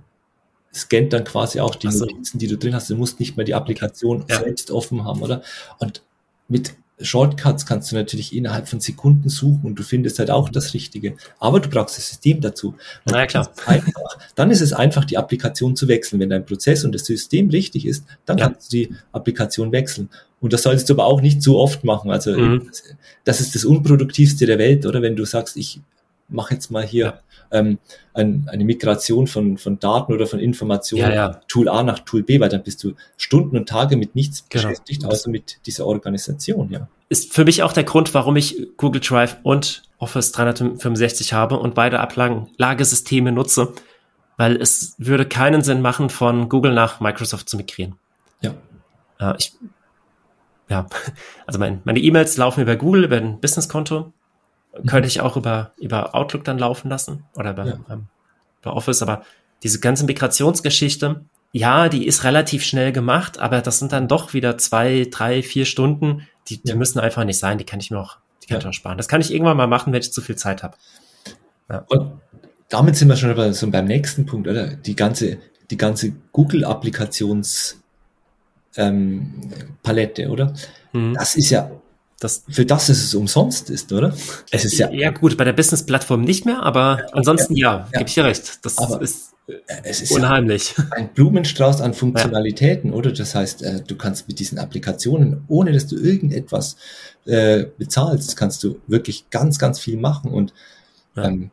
[0.74, 2.06] scannt dann quasi auch die so.
[2.06, 2.90] Notizen, die du drin hast.
[2.90, 4.40] Du musst nicht mehr die Applikation ja.
[4.40, 5.42] selbst offen haben, oder?
[5.80, 6.04] Und
[6.48, 10.74] mit Shortcuts kannst du natürlich innerhalb von Sekunden suchen und du findest halt auch das
[10.74, 11.16] Richtige.
[11.40, 12.70] Aber du brauchst das System dazu.
[13.06, 13.52] Und Na klar.
[13.66, 16.20] Einfach, dann ist es einfach, die Applikation zu wechseln.
[16.20, 18.48] Wenn dein Prozess und das System richtig ist, dann ja.
[18.48, 20.10] kannst du die Applikation wechseln.
[20.40, 22.12] Und das solltest du aber auch nicht zu oft machen.
[22.12, 22.70] Also mhm.
[23.24, 25.02] das ist das Unproduktivste der Welt, oder?
[25.02, 25.80] Wenn du sagst, ich
[26.32, 27.20] mache jetzt mal hier ja
[27.52, 27.80] ähm,
[28.13, 31.41] ein, eine Migration von, von Daten oder von Informationen, ja, ja.
[31.48, 34.63] Tool A nach Tool B, weil dann bist du Stunden und Tage mit nichts genau.
[34.63, 36.88] beschäftigt, außer mit dieser Organisation, ja.
[37.10, 41.76] Ist für mich auch der Grund, warum ich Google Drive und Office 365 habe und
[41.76, 43.74] beide Ablagesysteme nutze,
[44.38, 47.96] weil es würde keinen Sinn machen, von Google nach Microsoft zu migrieren.
[48.39, 48.54] Ja.
[49.20, 49.54] Äh, ich,
[50.70, 50.88] ja,
[51.46, 54.13] also mein, meine E-Mails laufen über Google, über ein Businesskonto
[54.88, 57.80] könnte ich auch über, über Outlook dann laufen lassen oder über, ja.
[57.90, 58.08] ähm,
[58.62, 59.24] über Office, aber
[59.64, 64.58] diese ganze Migrationsgeschichte, ja, die ist relativ schnell gemacht, aber das sind dann doch wieder
[64.58, 66.76] zwei, drei, vier Stunden, die, die ja.
[66.76, 68.62] müssen einfach nicht sein, die kann ich mir auch, die kann ja.
[68.62, 68.98] ich auch sparen.
[68.98, 70.78] Das kann ich irgendwann mal machen, wenn ich zu viel Zeit habe.
[71.70, 71.86] Ja.
[71.90, 72.14] Und
[72.70, 74.76] damit sind wir schon bei, so beim nächsten Punkt, oder?
[74.76, 75.38] Die ganze,
[75.70, 77.82] die ganze Google-Applikations
[78.78, 79.52] ähm,
[79.84, 80.54] Palette, oder?
[80.94, 81.14] Mhm.
[81.14, 81.70] Das ist ja
[82.22, 84.16] das, für das es es umsonst ist, oder?
[84.52, 84.92] Es ist ja.
[84.92, 88.00] Ja, gut, bei der Business-Plattform nicht mehr, aber ansonsten ja, ja, ja.
[88.00, 88.60] gebe ich dir recht.
[88.64, 89.32] Das aber ist
[89.84, 90.76] es ist unheimlich.
[90.78, 93.12] Ja ein Blumenstrauß an Funktionalitäten, oder?
[93.12, 96.78] Das heißt, äh, du kannst mit diesen Applikationen, ohne dass du irgendetwas
[97.26, 100.32] äh, bezahlst, kannst du wirklich ganz, ganz viel machen.
[100.32, 100.54] Und
[101.18, 101.52] ähm,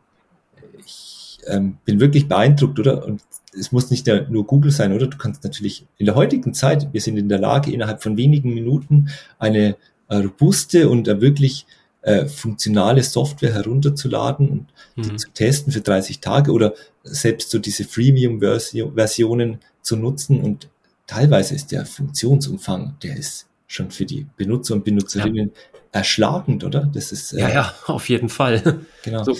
[0.85, 3.05] ich ähm, bin wirklich beeindruckt, oder?
[3.05, 3.21] Und
[3.57, 5.07] es muss nicht nur Google sein, oder?
[5.07, 8.53] Du kannst natürlich in der heutigen Zeit, wir sind in der Lage, innerhalb von wenigen
[8.53, 9.75] Minuten eine
[10.17, 11.65] robuste und wirklich
[12.01, 15.17] äh, funktionale Software herunterzuladen und mhm.
[15.17, 20.69] zu testen für 30 Tage oder selbst so diese Freemium-Versionen zu nutzen und
[21.07, 25.79] teilweise ist der Funktionsumfang, der ist schon für die Benutzer und Benutzerinnen ja.
[25.91, 26.89] erschlagend, oder?
[26.93, 28.81] Das ist äh, ja ja auf jeden Fall.
[29.03, 29.23] Genau.
[29.23, 29.35] So,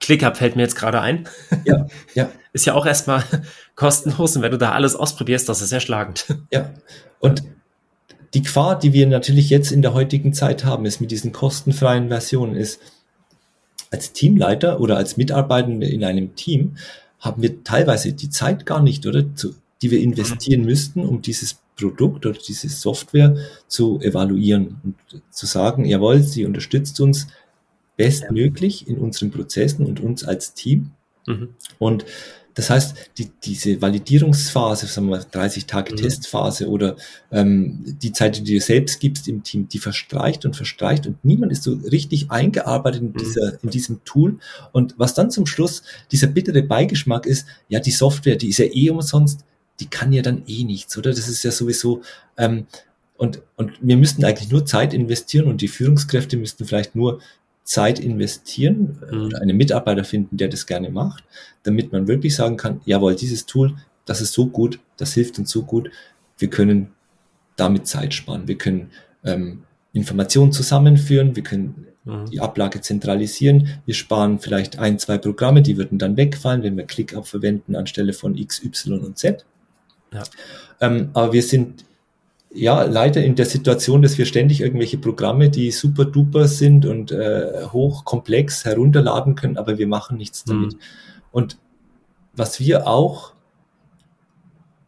[0.00, 1.28] ClickUp fällt mir jetzt gerade ein.
[1.64, 2.30] Ja, ja.
[2.52, 3.24] Ist ja auch erstmal
[3.74, 6.26] kostenlos und wenn du da alles ausprobierst, das ist erschlagend.
[6.50, 6.72] Ja.
[7.18, 7.42] Und
[8.36, 12.08] die Gefahr, die wir natürlich jetzt in der heutigen Zeit haben, ist mit diesen kostenfreien
[12.08, 12.80] Versionen, ist
[13.90, 16.76] als Teamleiter oder als Mitarbeitende in einem Team
[17.18, 20.66] haben wir teilweise die Zeit gar nicht, oder, zu, die wir investieren mhm.
[20.66, 27.00] müssten, um dieses Produkt oder diese Software zu evaluieren und zu sagen, jawohl, sie unterstützt
[27.00, 27.28] uns
[27.96, 30.90] bestmöglich in unseren Prozessen und uns als Team.
[31.26, 31.54] Mhm.
[31.78, 32.04] Und
[32.56, 35.98] das heißt, die, diese Validierungsphase, sagen wir mal 30 Tage mhm.
[35.98, 36.96] Testphase oder
[37.30, 41.22] ähm, die Zeit, die du dir selbst gibst im Team, die verstreicht und verstreicht und
[41.22, 43.18] niemand ist so richtig eingearbeitet in, mhm.
[43.18, 44.38] dieser, in diesem Tool.
[44.72, 48.66] Und was dann zum Schluss dieser bittere Beigeschmack ist, ja, die Software, die ist ja
[48.72, 49.44] eh umsonst,
[49.78, 51.10] die kann ja dann eh nichts, oder?
[51.10, 52.00] Das ist ja sowieso,
[52.38, 52.66] ähm,
[53.18, 57.20] und, und wir müssten eigentlich nur Zeit investieren und die Führungskräfte müssten vielleicht nur
[57.66, 59.24] Zeit investieren äh, mhm.
[59.24, 61.24] oder einen Mitarbeiter finden, der das gerne macht,
[61.64, 63.74] damit man wirklich sagen kann, jawohl, dieses Tool,
[64.06, 65.90] das ist so gut, das hilft uns so gut,
[66.38, 66.92] wir können
[67.56, 68.90] damit Zeit sparen, wir können
[69.24, 72.26] ähm, Informationen zusammenführen, wir können mhm.
[72.30, 76.84] die Ablage zentralisieren, wir sparen vielleicht ein, zwei Programme, die würden dann wegfallen, wenn wir
[76.84, 79.44] ClickUp verwenden anstelle von X, Y und Z.
[80.12, 80.22] Ja.
[80.80, 81.84] Ähm, aber wir sind
[82.56, 87.12] ja, leider in der Situation, dass wir ständig irgendwelche Programme, die super duper sind und
[87.12, 90.50] äh, hochkomplex herunterladen können, aber wir machen nichts mhm.
[90.50, 90.74] damit.
[90.74, 90.80] Mhm.
[91.32, 91.58] Und
[92.34, 93.32] was wir auch,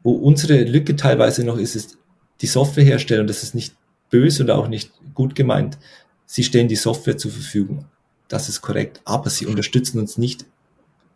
[0.02, 1.98] wo unsere Lücke teilweise noch ist, ist
[2.40, 3.74] die Softwarehersteller, und das ist nicht
[4.10, 5.78] böse und auch nicht gut gemeint,
[6.24, 7.84] sie stellen die Software zur Verfügung.
[8.28, 10.46] Das ist korrekt, aber sie unterstützen uns nicht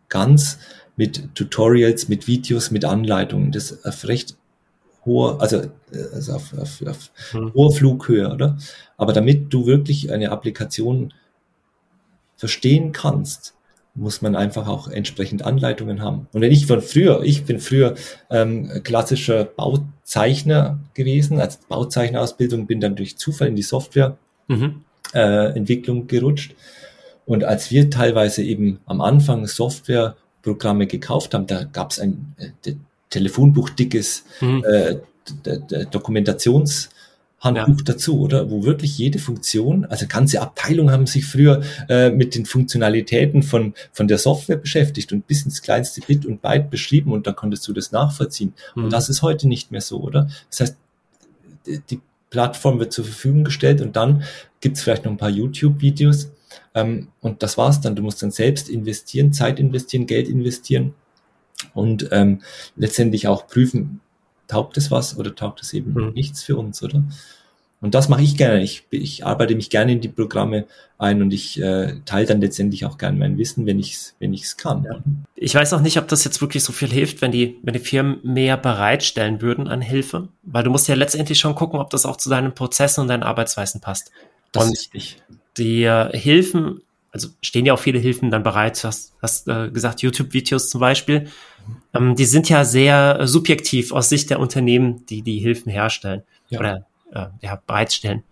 [0.09, 0.59] ganz
[0.95, 3.51] mit Tutorials, mit Videos, mit Anleitungen.
[3.51, 3.85] Das ist
[5.05, 5.63] hoher, also,
[6.13, 7.53] also auf, auf, auf hm.
[7.53, 8.57] hoher Flughöhe, oder?
[8.97, 11.13] Aber damit du wirklich eine Applikation
[12.35, 13.53] verstehen kannst,
[13.95, 16.27] muss man einfach auch entsprechend Anleitungen haben.
[16.33, 17.93] Und wenn ich von früher, ich bin früher
[18.31, 26.03] ähm, klassischer Bauzeichner gewesen, als Bauzeichnerausbildung, bin dann durch Zufall in die Softwareentwicklung mhm.
[26.03, 26.55] äh, gerutscht.
[27.25, 32.35] Und als wir teilweise eben am Anfang Softwareprogramme gekauft haben, da gab es ein,
[33.13, 34.63] äh, Telefonbuch dickes mhm.
[34.63, 34.97] äh,
[35.91, 36.89] Dokumentations
[37.43, 37.83] Handbuch ja.
[37.85, 38.49] dazu, oder?
[38.49, 43.73] Wo wirklich jede Funktion, also ganze Abteilungen haben sich früher äh, mit den Funktionalitäten von,
[43.91, 47.67] von der Software beschäftigt und bis ins kleinste Bit und Byte beschrieben und dann konntest
[47.67, 48.53] du das nachvollziehen.
[48.75, 48.85] Mhm.
[48.85, 50.29] Und das ist heute nicht mehr so, oder?
[50.49, 50.77] Das heißt,
[51.89, 51.99] die
[52.29, 54.23] Plattform wird zur Verfügung gestellt und dann
[54.61, 56.31] gibt's vielleicht noch ein paar YouTube-Videos
[56.73, 57.95] ähm, und das war's dann.
[57.95, 60.93] Du musst dann selbst investieren, Zeit investieren, Geld investieren
[61.73, 62.41] und ähm,
[62.75, 63.99] letztendlich auch prüfen,
[64.47, 66.13] taugt es was oder taugt es eben mhm.
[66.13, 67.03] nichts für uns, oder?
[67.83, 68.63] Und das mache ich gerne.
[68.63, 70.65] Ich, ich arbeite mich gerne in die Programme
[70.97, 74.33] ein und ich äh, teile dann letztendlich auch gerne mein Wissen, wenn ich es wenn
[74.33, 74.85] ich's kann.
[74.85, 75.03] Ja.
[75.35, 77.81] Ich weiß auch nicht, ob das jetzt wirklich so viel hilft, wenn die, wenn die
[77.81, 82.05] Firmen mehr bereitstellen würden an Hilfe, weil du musst ja letztendlich schon gucken, ob das
[82.05, 84.11] auch zu deinen Prozessen und deinen Arbeitsweisen passt.
[84.53, 85.21] Das und ist richtig.
[85.57, 89.69] Die äh, Hilfen, also stehen ja auch viele Hilfen dann bereit, du hast, hast äh,
[89.69, 91.29] gesagt, YouTube-Videos zum Beispiel,
[91.93, 96.23] ähm, die sind ja sehr äh, subjektiv aus Sicht der Unternehmen, die die Hilfen herstellen
[96.49, 96.59] ja.
[96.59, 98.23] oder äh, ja, bereitstellen.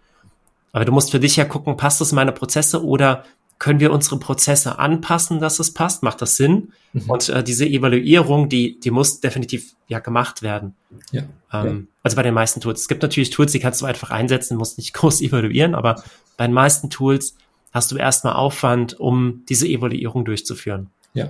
[0.73, 3.23] Aber du musst für dich ja gucken, passt das in meine Prozesse oder
[3.59, 6.01] können wir unsere Prozesse anpassen, dass es passt?
[6.01, 6.73] Macht das Sinn?
[6.93, 7.09] Mhm.
[7.09, 10.73] Und äh, diese Evaluierung, die, die muss definitiv ja gemacht werden.
[11.11, 11.95] Ja, ähm, ja.
[12.01, 12.81] Also bei den meisten Tools.
[12.81, 16.03] Es gibt natürlich Tools, die kannst du einfach einsetzen, musst nicht groß evaluieren, aber
[16.37, 17.35] bei den meisten Tools
[17.71, 20.89] hast du erstmal Aufwand, um diese Evaluierung durchzuführen.
[21.13, 21.29] Ja,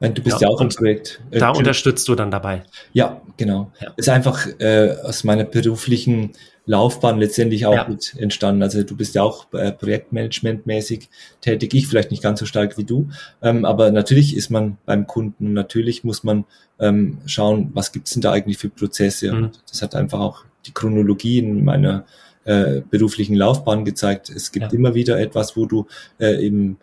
[0.00, 1.22] du bist ja, ja auch im Projekt.
[1.30, 2.64] Äh, da unterstützt du dann dabei.
[2.92, 3.70] Ja, genau.
[3.80, 3.92] Ja.
[3.96, 6.32] Ist einfach äh, aus meiner beruflichen
[6.66, 7.88] Laufbahn letztendlich auch ja.
[7.88, 8.62] mit entstanden.
[8.62, 11.08] Also du bist ja auch äh, Projektmanagement-mäßig
[11.40, 11.74] tätig.
[11.74, 13.10] Ich vielleicht nicht ganz so stark wie du,
[13.42, 15.52] ähm, aber natürlich ist man beim Kunden.
[15.52, 16.44] Natürlich muss man
[16.78, 19.32] ähm, schauen, was gibt's denn da eigentlich für Prozesse.
[19.32, 19.36] Mhm.
[19.44, 22.04] Und das hat einfach auch die Chronologie in meiner
[22.44, 24.30] äh, beruflichen Laufbahn gezeigt.
[24.30, 24.78] Es gibt ja.
[24.78, 25.86] immer wieder etwas, wo du
[26.18, 26.78] äh, eben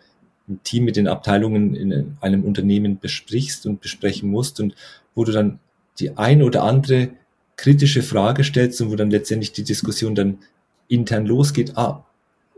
[0.48, 4.74] im Team mit den Abteilungen in einem Unternehmen besprichst und besprechen musst und
[5.14, 5.60] wo du dann
[5.98, 7.10] die ein oder andere
[7.56, 10.38] kritische Frage stellst und wo dann letztendlich die Diskussion dann
[10.88, 12.04] intern losgeht, ah,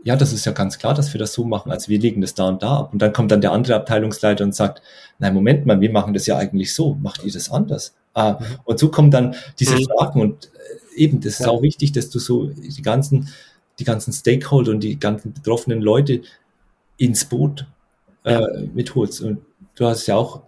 [0.03, 2.33] ja, das ist ja ganz klar, dass wir das so machen, als wir legen das
[2.33, 2.93] da und da ab.
[2.93, 4.81] Und dann kommt dann der andere Abteilungsleiter und sagt,
[5.19, 7.95] nein, Moment mal, wir machen das ja eigentlich so, macht ihr das anders?
[8.13, 8.45] Ah, mhm.
[8.65, 9.85] Und so kommen dann diese mhm.
[9.85, 10.49] Fragen und
[10.95, 11.49] eben, das ist ja.
[11.49, 13.29] auch wichtig, dass du so die ganzen,
[13.79, 16.21] die ganzen Stakeholder und die ganzen betroffenen Leute
[16.97, 17.65] ins Boot
[18.23, 18.41] äh,
[18.73, 19.21] mitholst.
[19.21, 19.39] Und
[19.75, 20.41] du hast ja auch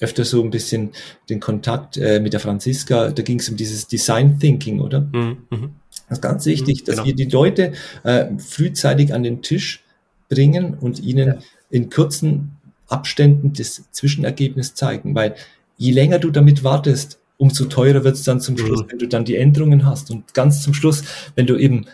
[0.00, 0.90] öfter so ein bisschen
[1.28, 5.00] den Kontakt äh, mit der Franziska, da ging es um dieses Design Thinking, oder?
[5.00, 5.38] Mhm.
[5.50, 5.70] mhm.
[6.08, 7.06] Das ist ganz wichtig, mhm, dass genau.
[7.06, 7.72] wir die Leute
[8.02, 9.84] äh, frühzeitig an den Tisch
[10.28, 11.38] bringen und ihnen ja.
[11.70, 12.52] in kurzen
[12.86, 15.34] Abständen das Zwischenergebnis zeigen, weil
[15.76, 18.90] je länger du damit wartest, umso teurer wird es dann zum Schluss, mhm.
[18.90, 20.10] wenn du dann die Änderungen hast.
[20.10, 21.02] Und ganz zum Schluss,
[21.34, 21.86] wenn du eben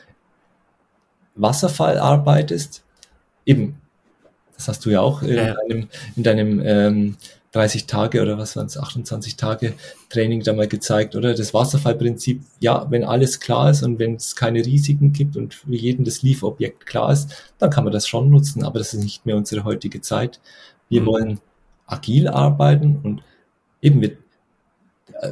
[1.37, 2.83] Wasserfall arbeitest,
[3.47, 3.81] eben,
[4.57, 5.55] das hast du ja auch in ja.
[5.55, 7.17] deinem, in deinem ähm,
[7.53, 9.75] 30 Tage oder was waren es, 28 Tage
[10.09, 11.35] Training da mal gezeigt, oder?
[11.35, 15.75] Das Wasserfallprinzip, ja, wenn alles klar ist und wenn es keine Risiken gibt und für
[15.75, 19.25] jeden das Lieferobjekt klar ist, dann kann man das schon nutzen, aber das ist nicht
[19.25, 20.41] mehr unsere heutige Zeit.
[20.89, 21.07] Wir mhm.
[21.07, 21.41] wollen
[21.87, 23.23] agil arbeiten und
[23.83, 24.24] eben mit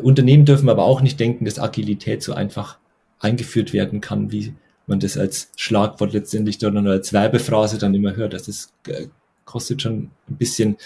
[0.03, 2.79] Unternehmen dürfen aber auch nicht denken, dass Agilität so einfach
[3.19, 4.55] eingeführt werden kann, wie
[4.87, 8.35] man das als Schlagwort letztendlich dann oder als Werbephrase dann immer hört.
[8.35, 9.07] Das ist, äh,
[9.45, 10.77] kostet schon ein bisschen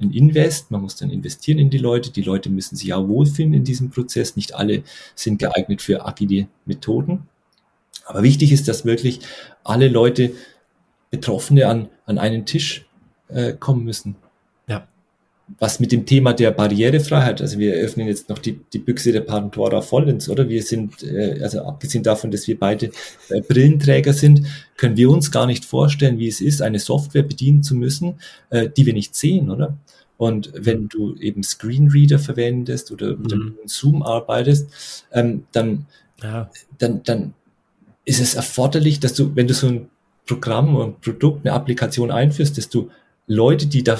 [0.00, 3.52] ein Invest, man muss dann investieren in die Leute, die Leute müssen sich auch wohlfühlen
[3.52, 4.84] in diesem Prozess, nicht alle
[5.16, 7.28] sind geeignet für agile Methoden.
[8.06, 9.20] Aber wichtig ist, dass wirklich
[9.64, 10.32] alle Leute,
[11.10, 12.86] Betroffene an, an einen Tisch
[13.28, 14.16] äh, kommen müssen
[15.58, 19.22] was mit dem Thema der Barrierefreiheit, also wir öffnen jetzt noch die, die Büchse der
[19.22, 20.48] Pandora vollends, oder?
[20.48, 22.90] Wir sind, äh, also abgesehen davon, dass wir beide
[23.30, 24.46] äh, Brillenträger sind,
[24.76, 28.16] können wir uns gar nicht vorstellen, wie es ist, eine Software bedienen zu müssen,
[28.50, 29.76] äh, die wir nicht sehen, oder?
[30.18, 33.54] Und wenn du eben Screenreader verwendest oder mit mhm.
[33.66, 35.86] Zoom arbeitest, ähm, dann,
[36.22, 36.50] ja.
[36.78, 37.34] dann, dann
[38.04, 39.88] ist es erforderlich, dass du, wenn du so ein
[40.26, 42.90] Programm und ein Produkt, eine Applikation einführst, dass du
[43.28, 43.98] Leute, die da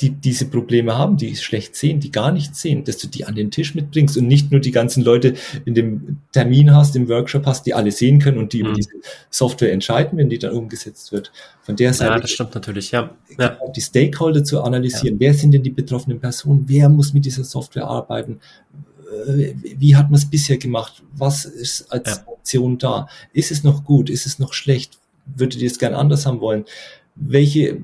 [0.00, 3.36] die diese Probleme haben, die schlecht sehen, die gar nicht sehen, dass du die an
[3.36, 5.34] den Tisch mitbringst und nicht nur die ganzen Leute
[5.64, 8.70] in dem Termin hast, im Workshop hast, die alle sehen können und die mhm.
[8.70, 8.90] über diese
[9.30, 11.30] Software entscheiden, wenn die dann umgesetzt wird.
[11.62, 12.14] Von der Seite.
[12.14, 13.14] Ja, das stimmt natürlich, ja.
[13.38, 13.56] ja.
[13.74, 15.14] Die Stakeholder zu analysieren.
[15.14, 15.20] Ja.
[15.20, 16.64] Wer sind denn die betroffenen Personen?
[16.66, 18.40] Wer muss mit dieser Software arbeiten?
[19.28, 21.04] Äh, wie hat man es bisher gemacht?
[21.16, 22.22] Was ist als ja.
[22.26, 23.08] Option da?
[23.32, 24.10] Ist es noch gut?
[24.10, 24.98] Ist es noch schlecht?
[25.36, 26.64] Würdet ihr es gern anders haben wollen?
[27.14, 27.80] Welche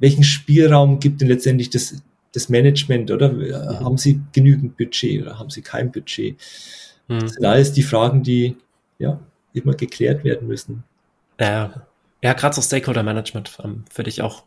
[0.00, 3.32] welchen Spielraum gibt denn letztendlich das, das Management, oder?
[3.32, 3.80] Mhm.
[3.80, 6.36] Haben Sie genügend Budget oder haben Sie kein Budget?
[7.08, 7.20] Mhm.
[7.20, 8.56] Das sind alles die Fragen, die
[8.98, 9.18] ja
[9.52, 10.84] immer geklärt werden müssen.
[11.40, 11.86] Ja,
[12.22, 14.44] ja gerade so Stakeholder Management ähm, würde ich auch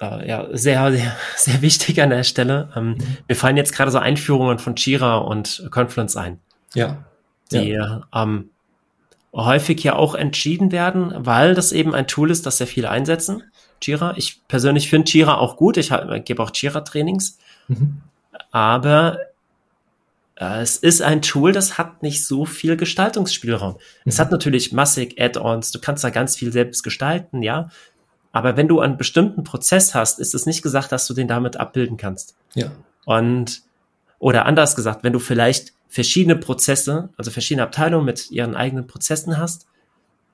[0.00, 2.70] äh, ja, sehr, sehr, sehr wichtig an der Stelle.
[2.76, 3.16] Ähm, mhm.
[3.28, 6.40] Mir fallen jetzt gerade so Einführungen von Jira und Confluence ein.
[6.74, 7.04] Ja.
[7.52, 8.02] Die ja.
[8.14, 8.50] Ähm,
[9.32, 13.42] häufig ja auch entschieden werden, weil das eben ein Tool ist, das sehr viele einsetzen.
[13.86, 14.14] Jira.
[14.16, 15.76] Ich persönlich finde Jira auch gut.
[15.76, 15.92] Ich
[16.24, 17.38] gebe auch Jira-Trainings.
[17.68, 18.02] Mhm.
[18.50, 19.18] Aber
[20.36, 23.74] äh, es ist ein Tool, das hat nicht so viel Gestaltungsspielraum.
[23.74, 23.78] Mhm.
[24.04, 25.70] Es hat natürlich massig Add-ons.
[25.70, 27.68] Du kannst da ganz viel selbst gestalten, ja.
[28.32, 31.56] Aber wenn du einen bestimmten Prozess hast, ist es nicht gesagt, dass du den damit
[31.56, 32.36] abbilden kannst.
[32.54, 32.72] Ja.
[33.04, 33.62] Und,
[34.18, 39.38] oder anders gesagt, wenn du vielleicht verschiedene Prozesse, also verschiedene Abteilungen mit ihren eigenen Prozessen
[39.38, 39.68] hast,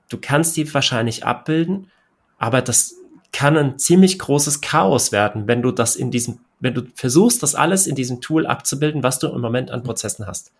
[0.09, 1.91] du kannst die wahrscheinlich abbilden,
[2.39, 2.95] aber das
[3.31, 7.55] kann ein ziemlich großes Chaos werden, wenn du das in diesem, wenn du versuchst, das
[7.55, 10.51] alles in diesem Tool abzubilden, was du im Moment an Prozessen hast.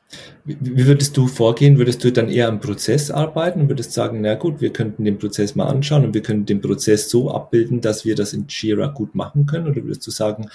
[0.45, 1.77] Wie, wie würdest du vorgehen?
[1.77, 5.19] Würdest du dann eher am Prozess arbeiten und würdest sagen, na gut, wir könnten den
[5.19, 8.87] Prozess mal anschauen und wir können den Prozess so abbilden, dass wir das in Jira
[8.87, 9.67] gut machen können?
[9.67, 10.49] Oder würdest du sagen,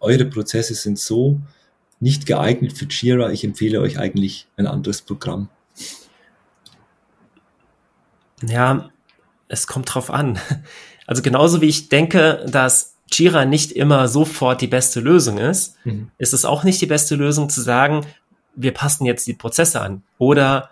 [0.00, 1.40] eure Prozesse sind so
[1.98, 5.48] nicht geeignet für Jira, ich empfehle euch eigentlich ein anderes Programm?
[8.46, 8.90] Ja,
[9.48, 10.38] es kommt drauf an.
[11.06, 16.10] Also genauso wie ich denke, dass Jira nicht immer sofort die beste Lösung ist, mhm.
[16.18, 18.06] ist es auch nicht die beste Lösung zu sagen,
[18.54, 20.70] wir passen jetzt die Prozesse an oder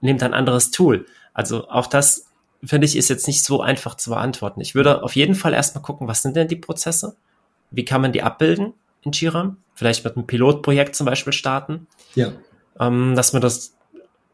[0.00, 1.06] nehmt ein anderes Tool.
[1.34, 2.26] Also auch das
[2.62, 4.60] finde ich ist jetzt nicht so einfach zu beantworten.
[4.60, 7.16] Ich würde auf jeden Fall erstmal gucken, was sind denn die Prozesse?
[7.70, 9.56] Wie kann man die abbilden in Jira?
[9.74, 11.86] Vielleicht mit einem Pilotprojekt zum Beispiel starten.
[12.14, 12.32] Ja.
[12.78, 13.74] Ähm, dass man das,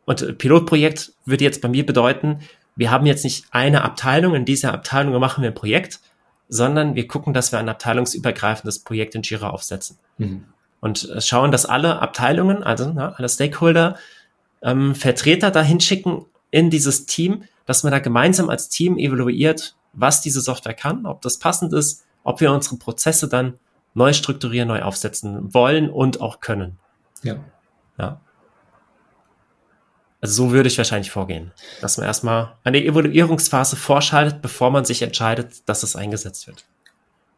[0.07, 2.41] und Pilotprojekt würde jetzt bei mir bedeuten,
[2.77, 6.01] wir haben jetzt nicht eine Abteilung, in dieser Abteilung machen wir ein Projekt,
[6.49, 9.99] sondern wir gucken, dass wir ein abteilungsübergreifendes Projekt in Jira aufsetzen.
[10.19, 10.45] Mhm.
[10.81, 13.97] Und äh, schauen, dass alle Abteilungen, also na, alle Stakeholder,
[14.63, 20.21] ähm, Vertreter dahin schicken in dieses Team, dass man da gemeinsam als Team evaluiert, was
[20.21, 23.55] diese Software kann, ob das passend ist, ob wir unsere Prozesse dann
[23.95, 26.79] neu strukturieren, neu aufsetzen wollen und auch können.
[27.23, 27.37] Ja.
[27.99, 28.21] Ja.
[30.21, 35.03] Also so würde ich wahrscheinlich vorgehen, dass man erstmal eine Evaluierungsphase vorschaltet, bevor man sich
[35.03, 36.65] entscheidet, dass es eingesetzt wird.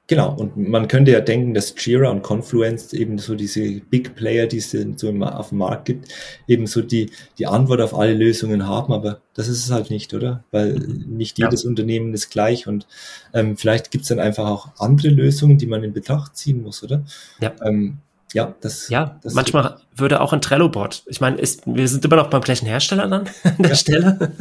[0.08, 4.46] Genau, und man könnte ja denken, dass Jira und Confluence eben so diese Big Player,
[4.46, 6.08] die es so auf dem Markt gibt,
[6.46, 10.14] eben so die, die Antwort auf alle Lösungen haben, aber das ist es halt nicht,
[10.14, 10.44] oder?
[10.50, 11.68] Weil nicht jedes ja.
[11.68, 12.86] Unternehmen ist gleich und
[13.34, 16.82] ähm, vielleicht gibt es dann einfach auch andere Lösungen, die man in Betracht ziehen muss,
[16.82, 17.04] oder?
[17.42, 17.54] Ja.
[17.62, 17.98] Ähm,
[18.32, 18.88] ja, das.
[18.88, 21.04] Ja, das manchmal würde auch ein Trello-Board.
[21.06, 23.74] Ich meine, ist, wir sind immer noch beim gleichen Hersteller dann an der ja.
[23.74, 24.32] Stelle.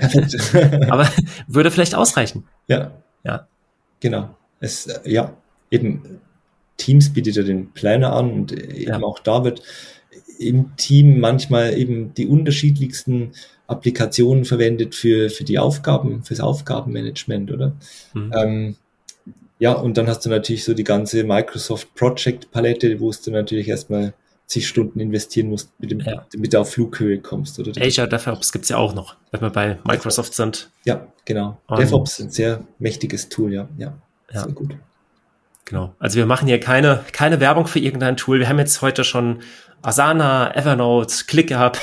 [0.90, 1.08] aber
[1.46, 2.48] würde vielleicht ausreichen.
[2.68, 2.90] Ja.
[3.22, 3.46] Ja.
[4.00, 4.34] Genau
[4.64, 5.36] es, ja,
[5.70, 6.20] eben
[6.76, 9.02] Teams bietet ja den Planner an und eben ja.
[9.02, 9.62] auch da wird
[10.38, 13.32] im Team manchmal eben die unterschiedlichsten
[13.66, 17.72] Applikationen verwendet für, für die Aufgaben, fürs Aufgabenmanagement, oder?
[18.12, 18.32] Mhm.
[18.36, 18.76] Ähm,
[19.64, 23.66] ja, und dann hast du natürlich so die ganze Microsoft Project Palette, wo du natürlich
[23.66, 24.12] erstmal
[24.44, 26.26] zig Stunden investieren musst, mit dem, ja.
[26.30, 27.58] damit du auf Flughöhe kommst.
[27.58, 30.68] Oder Azure DevOps gibt es ja auch noch, wenn wir bei Microsoft sind.
[30.84, 31.56] Ja, genau.
[31.66, 33.66] Um, DevOps ist ein sehr mächtiges Tool, ja.
[33.78, 33.94] Ja,
[34.34, 34.42] ja.
[34.42, 34.76] sehr gut.
[35.64, 35.94] Genau.
[35.98, 38.40] Also wir machen hier keine, keine Werbung für irgendein Tool.
[38.40, 39.40] Wir haben jetzt heute schon
[39.84, 41.78] Asana, Evernote, ClickUp.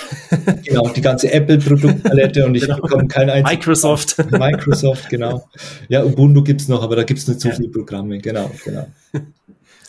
[0.66, 2.78] Genau, die ganze Apple-Produktpalette und ich genau.
[2.78, 3.52] bekomme kein einziges.
[3.52, 4.32] Microsoft.
[4.32, 5.48] Microsoft, genau.
[5.88, 7.56] Ja, Ubuntu gibt's noch, aber da gibt's nicht so ja.
[7.56, 8.18] viele Programme.
[8.18, 8.88] Genau, genau.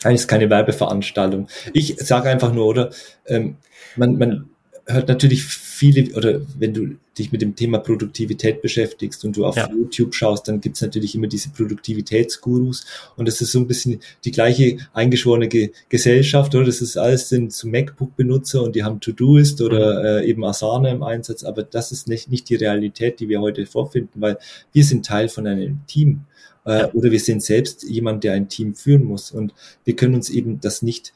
[0.03, 1.47] Eigentlich ist keine Werbeveranstaltung.
[1.73, 2.91] Ich sage einfach nur, oder?
[3.25, 3.57] Ähm,
[3.95, 4.49] man, man
[4.85, 9.55] hört natürlich viele, oder wenn du dich mit dem Thema Produktivität beschäftigst und du auf
[9.55, 9.69] ja.
[9.71, 14.31] YouTube schaust, dann gibt's natürlich immer diese Produktivitätsgurus und das ist so ein bisschen die
[14.31, 16.65] gleiche eingeschworene Ge Gesellschaft, oder?
[16.65, 20.05] Das ist alles sind zu MacBook-Benutzer und die haben To-Doist oder mhm.
[20.05, 23.65] äh, eben Asana im Einsatz, aber das ist nicht, nicht die Realität, die wir heute
[23.65, 24.37] vorfinden, weil
[24.73, 26.25] wir sind Teil von einem Team
[26.65, 26.91] äh, ja.
[26.93, 29.53] oder wir sind selbst jemand, der ein Team führen muss und
[29.85, 31.13] wir können uns eben das nicht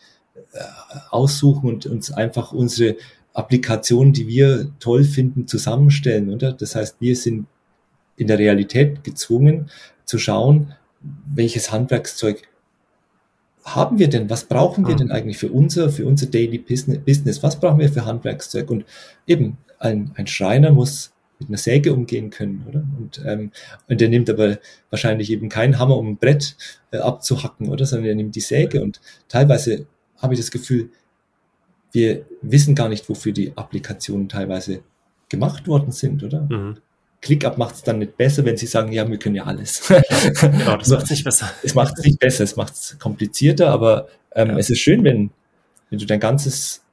[0.53, 0.59] äh,
[1.09, 2.95] aussuchen und uns einfach unsere
[3.37, 6.53] Applikationen, die wir toll finden, zusammenstellen, oder?
[6.53, 7.45] Das heißt, wir sind
[8.15, 9.69] in der Realität gezwungen
[10.05, 10.73] zu schauen,
[11.33, 12.41] welches Handwerkszeug
[13.63, 14.29] haben wir denn?
[14.29, 14.97] Was brauchen wir ah.
[14.97, 17.43] denn eigentlich für unser, für unser Daily Business?
[17.43, 18.71] Was brauchen wir für Handwerkszeug?
[18.71, 18.85] Und
[19.27, 22.83] eben, ein, ein Schreiner muss mit einer Säge umgehen können, oder?
[22.97, 23.51] Und, ähm,
[23.87, 24.57] und der nimmt aber
[24.89, 26.55] wahrscheinlich eben keinen Hammer, um ein Brett
[26.89, 27.85] äh, abzuhacken, oder?
[27.85, 29.85] Sondern er nimmt die Säge und teilweise
[30.17, 30.89] habe ich das Gefühl,
[31.97, 34.81] wir wissen gar nicht, wofür die Applikationen teilweise
[35.29, 36.41] gemacht worden sind, oder?
[36.41, 36.77] Mhm.
[37.21, 39.87] ClickUp macht es dann nicht besser, wenn sie sagen, ja, wir können ja alles.
[40.39, 41.49] genau, das macht es nicht besser.
[41.63, 44.57] Es macht es nicht besser, es macht es komplizierter, aber ähm, ja.
[44.57, 45.31] es ist schön, wenn,
[45.89, 46.83] wenn du dein ganzes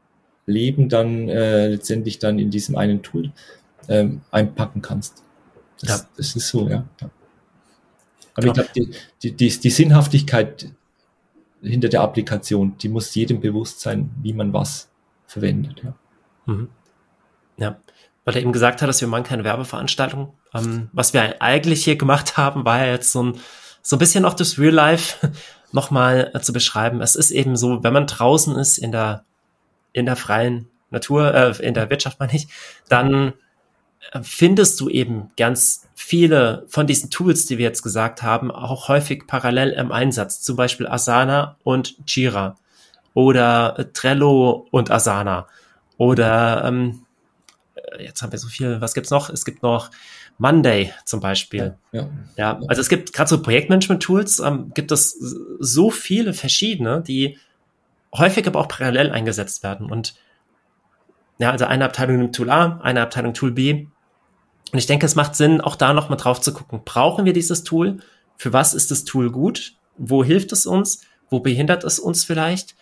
[0.47, 3.31] Leben dann äh, letztendlich dann in diesem einen Tool
[3.89, 5.23] ähm, einpacken kannst.
[5.83, 6.09] Das, ja.
[6.17, 6.87] das ist so, ja.
[7.03, 7.11] ja.
[8.37, 8.53] Aber genau.
[8.53, 10.71] ich glaube, die, die, die, die Sinnhaftigkeit
[11.63, 14.89] hinter der Applikation, die muss jedem bewusst sein, wie man was
[15.35, 15.83] verwendet.
[15.83, 15.95] Ja,
[16.47, 16.69] mhm.
[17.57, 17.77] ja.
[18.25, 20.33] weil er eben gesagt hat, dass wir machen keine Werbeveranstaltung.
[20.55, 23.41] Ähm, was wir eigentlich hier gemacht haben, war ja jetzt so ein,
[23.83, 25.33] so ein bisschen auch das Real Life
[25.73, 27.01] nochmal äh, zu beschreiben.
[27.01, 29.25] Es ist eben so, wenn man draußen ist in der,
[29.93, 32.47] in der freien Natur, äh, in der Wirtschaft meine ich,
[32.89, 33.33] dann
[34.13, 38.87] äh, findest du eben ganz viele von diesen Tools, die wir jetzt gesagt haben, auch
[38.87, 42.57] häufig parallel im Einsatz, zum Beispiel Asana und Jira
[43.15, 45.47] oder Trello und Asana
[45.97, 47.07] oder ähm,
[47.99, 49.31] jetzt haben wir so viel, was gibt's noch?
[49.31, 49.91] Es gibt noch
[50.39, 51.77] Monday zum Beispiel.
[51.93, 52.09] Ja, ja.
[52.37, 55.13] ja also es gibt gerade so Projektmanagement-Tools, ähm, gibt es
[55.61, 57.39] so viele verschiedene, die
[58.15, 60.15] häufig aber auch parallel eingesetzt werden und
[61.39, 63.87] ja, also eine Abteilung nimmt Tool A, eine Abteilung Tool B
[64.73, 66.83] und ich denke, es macht Sinn, auch da nochmal drauf zu gucken.
[66.85, 67.99] Brauchen wir dieses Tool?
[68.37, 69.77] Für was ist das Tool gut?
[69.97, 71.03] Wo hilft es uns?
[71.29, 72.75] Wo behindert es uns vielleicht?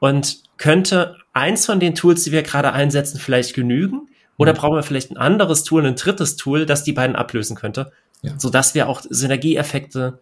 [0.00, 4.08] Und könnte eins von den Tools, die wir gerade einsetzen, vielleicht genügen?
[4.36, 4.56] Oder mhm.
[4.56, 7.92] brauchen wir vielleicht ein anderes Tool, ein drittes Tool, das die beiden ablösen könnte?
[8.22, 8.38] Ja.
[8.38, 10.20] Sodass wir auch Synergieeffekte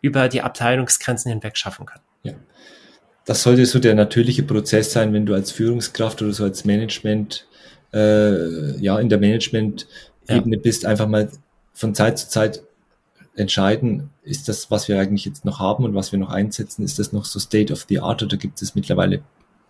[0.00, 2.02] über die Abteilungsgrenzen hinweg schaffen können.
[2.22, 2.32] Ja.
[3.24, 7.46] Das sollte so der natürliche Prozess sein, wenn du als Führungskraft oder so als Management,
[7.92, 9.86] äh, ja, in der Management
[10.28, 11.28] Ebene bist, einfach mal
[11.72, 12.62] von Zeit zu Zeit
[13.36, 16.98] entscheiden, ist das, was wir eigentlich jetzt noch haben und was wir noch einsetzen, ist
[16.98, 19.22] das noch so State of the Art oder gibt es mittlerweile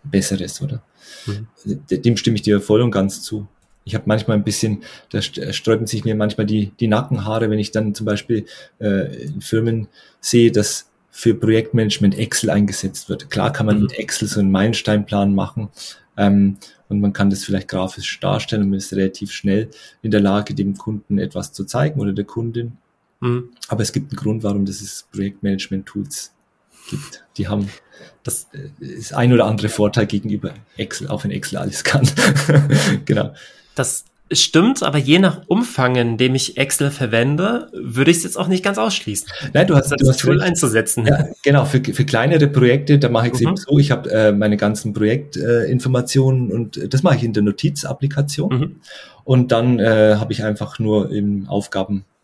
[0.03, 0.81] Besseres, oder?
[1.25, 1.47] Mhm.
[1.89, 3.47] Dem stimme ich dir voll und ganz zu.
[3.83, 7.71] Ich habe manchmal ein bisschen, da sträuben sich mir manchmal die, die Nackenhaare, wenn ich
[7.71, 8.45] dann zum Beispiel
[8.79, 9.87] äh, in Firmen
[10.19, 13.29] sehe, dass für Projektmanagement Excel eingesetzt wird.
[13.29, 13.83] Klar kann man mhm.
[13.83, 15.69] mit Excel so einen Meilensteinplan machen,
[16.17, 16.57] ähm,
[16.89, 19.69] und man kann das vielleicht grafisch darstellen und man ist relativ schnell
[20.01, 22.77] in der Lage, dem Kunden etwas zu zeigen oder der Kundin.
[23.19, 23.49] Mhm.
[23.67, 26.33] Aber es gibt einen Grund, warum es Projektmanagement-Tools
[26.89, 27.25] gibt.
[27.37, 27.69] Die haben
[28.23, 28.47] das
[28.79, 32.07] ist ein oder andere Vorteil gegenüber Excel, auch wenn Excel alles kann.
[33.05, 33.33] genau.
[33.75, 38.37] Das stimmt, aber je nach Umfang, in dem ich Excel verwende, würde ich es jetzt
[38.37, 39.29] auch nicht ganz ausschließen.
[39.53, 40.43] Nein, du hast das du hast Tool recht.
[40.43, 41.05] einzusetzen.
[41.05, 43.47] Ja, genau, für, für kleinere Projekte, da mache ich es mhm.
[43.47, 47.43] eben so, ich habe äh, meine ganzen Projektinformationen äh, und das mache ich in der
[47.43, 48.59] Notizapplikation.
[48.59, 48.75] Mhm.
[49.23, 52.16] Und dann äh, habe ich einfach nur im Aufgabenmanager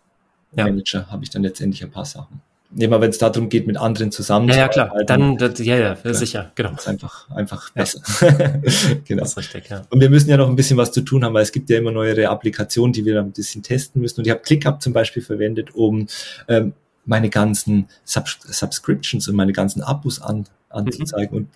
[0.56, 0.66] ja.
[1.10, 2.42] habe ich dann letztendlich ein paar Sachen
[2.78, 4.50] immer wenn es darum geht, mit anderen zusammen.
[4.50, 4.94] Ja, ja, klar.
[5.06, 6.72] Dann, das, ja, ja, ja, sicher, genau.
[6.72, 8.02] Das ist einfach, einfach besser.
[9.06, 9.22] genau.
[9.22, 9.84] Das ist richtig, ja.
[9.90, 11.78] Und wir müssen ja noch ein bisschen was zu tun haben, weil es gibt ja
[11.78, 14.20] immer neuere Applikationen, die wir dann ein bisschen testen müssen.
[14.20, 16.08] Und ich habe ClickUp zum Beispiel verwendet, um
[16.48, 16.74] ähm,
[17.06, 21.38] meine ganzen Subs Subscriptions und meine ganzen Abos an, anzuzeigen.
[21.38, 21.50] Und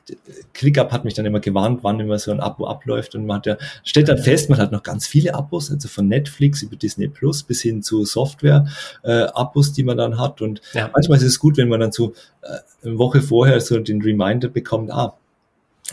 [0.54, 3.16] ClickUp hat mich dann immer gewarnt, wann immer so ein Abo abläuft.
[3.16, 6.08] Und man hat ja, stellt dann fest, man hat noch ganz viele Abos, also von
[6.08, 10.42] Netflix über Disney Plus bis hin zu Software-Abos, äh, die man dann hat.
[10.42, 10.90] Und ja.
[10.94, 14.48] manchmal ist es gut, wenn man dann so äh, eine Woche vorher so den Reminder
[14.48, 15.18] bekommt, ah,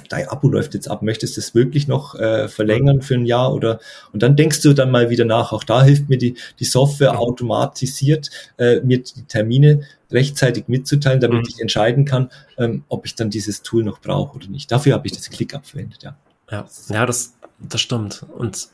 [0.09, 3.55] dein Abo läuft jetzt ab, möchtest du es wirklich noch äh, verlängern für ein Jahr
[3.55, 3.78] oder
[4.12, 5.53] und dann denkst du dann mal wieder nach.
[5.53, 11.42] Auch da hilft mir die, die Software automatisiert, äh, mir die Termine rechtzeitig mitzuteilen, damit
[11.42, 11.49] mhm.
[11.49, 14.70] ich entscheiden kann, ähm, ob ich dann dieses Tool noch brauche oder nicht.
[14.70, 16.16] Dafür habe ich das ClickUp verwendet, ja.
[16.51, 18.24] Ja, ja das, das stimmt.
[18.36, 18.68] Und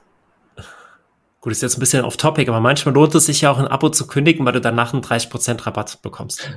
[1.40, 3.68] gut, ist jetzt ein bisschen off topic, aber manchmal lohnt es sich ja auch ein
[3.68, 6.50] Abo zu kündigen, weil du danach einen 30% Rabatt bekommst.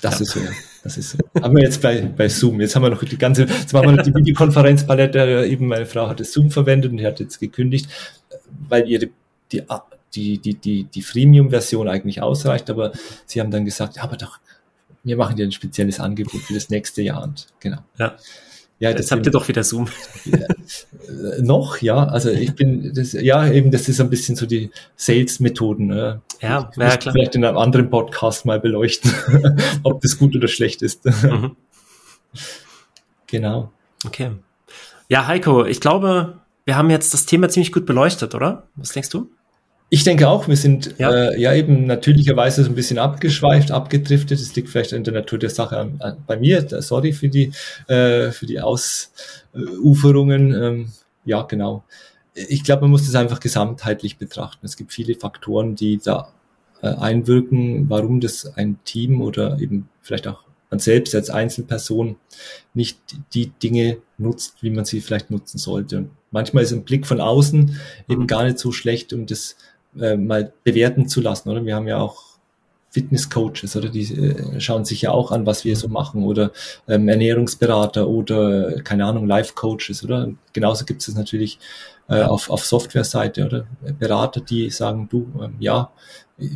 [0.00, 0.22] Das ja.
[0.22, 0.40] ist so.
[0.82, 1.18] Das ist so.
[1.42, 2.60] Haben wir jetzt bei, bei Zoom.
[2.60, 5.46] Jetzt haben wir noch die ganze, jetzt machen wir noch die Videokonferenzpalette.
[5.46, 7.88] Eben meine Frau hatte Zoom verwendet und die hat jetzt gekündigt,
[8.68, 9.08] weil ihre,
[9.52, 9.62] die,
[10.14, 12.70] die, die, die, die Freemium-Version eigentlich ausreicht.
[12.70, 12.92] Aber
[13.26, 14.38] sie haben dann gesagt, ja, aber doch,
[15.04, 17.22] wir machen dir ein spezielles Angebot für das nächste Jahr.
[17.22, 17.78] Und genau.
[17.98, 18.16] Ja.
[18.80, 19.88] Ja, das habt ihr doch wieder Zoom.
[20.24, 22.04] Ja, äh, noch, ja.
[22.04, 25.86] Also ich bin, das, ja, eben, das ist ein bisschen so die Sales-Methoden.
[25.86, 26.22] Ne?
[26.40, 27.12] Ja, ja klar.
[27.12, 29.12] Vielleicht in einem anderen Podcast mal beleuchten,
[29.82, 31.04] ob das gut oder schlecht ist.
[31.04, 31.56] Mhm.
[33.26, 33.70] Genau.
[34.06, 34.30] Okay.
[35.10, 38.66] Ja, Heiko, ich glaube, wir haben jetzt das Thema ziemlich gut beleuchtet, oder?
[38.76, 39.30] Was denkst du?
[39.92, 44.38] Ich denke auch, wir sind ja, äh, ja eben natürlicherweise so ein bisschen abgeschweift, abgedriftet.
[44.38, 46.64] Es liegt vielleicht in der Natur der Sache an, an, bei mir.
[46.80, 47.50] Sorry für die,
[47.88, 50.54] äh, für die Ausuferungen.
[50.54, 50.92] Ähm,
[51.24, 51.82] ja, genau.
[52.34, 54.64] Ich glaube, man muss das einfach gesamtheitlich betrachten.
[54.64, 56.32] Es gibt viele Faktoren, die da
[56.82, 62.16] äh, einwirken, warum das ein Team oder eben vielleicht auch man selbst als Einzelperson
[62.74, 63.00] nicht
[63.34, 65.98] die Dinge nutzt, wie man sie vielleicht nutzen sollte.
[65.98, 67.76] Und manchmal ist ein Blick von außen
[68.08, 69.56] eben gar nicht so schlecht, um das
[69.98, 71.64] äh, mal bewerten zu lassen, oder?
[71.64, 72.30] Wir haben ja auch
[72.90, 76.50] Fitnesscoaches, oder die äh, schauen sich ja auch an, was wir so machen, oder
[76.88, 80.28] ähm, Ernährungsberater oder keine Ahnung, Life-Coaches, oder?
[80.52, 81.58] Genauso gibt es natürlich
[82.08, 83.66] äh, auf, auf Software-Seite, oder?
[83.98, 85.92] Berater, die sagen, du, ähm, ja,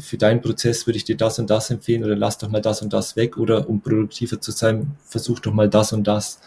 [0.00, 2.82] für deinen Prozess würde ich dir das und das empfehlen, oder lass doch mal das
[2.82, 6.40] und das weg, oder um produktiver zu sein, versuch doch mal das und das.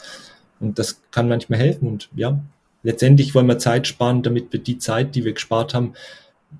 [0.60, 2.40] Und das kann manchmal helfen und ja,
[2.84, 5.94] letztendlich wollen wir Zeit sparen, damit wir die Zeit, die wir gespart haben,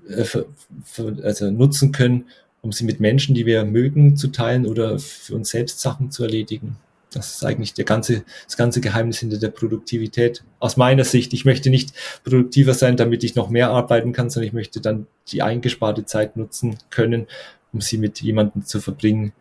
[0.08, 0.46] äh, für,
[0.84, 2.26] für, also nutzen können,
[2.60, 6.24] um sie mit Menschen, die wir mögen, zu teilen oder für uns selbst Sachen zu
[6.24, 6.76] erledigen.
[7.10, 10.44] Das ist eigentlich der ganze, das ganze Geheimnis hinter der Produktivität.
[10.58, 14.48] Aus meiner Sicht, ich möchte nicht produktiver sein, damit ich noch mehr arbeiten kann, sondern
[14.48, 17.26] ich möchte dann die eingesparte Zeit nutzen können,
[17.72, 19.32] um sie mit jemandem zu verbringen,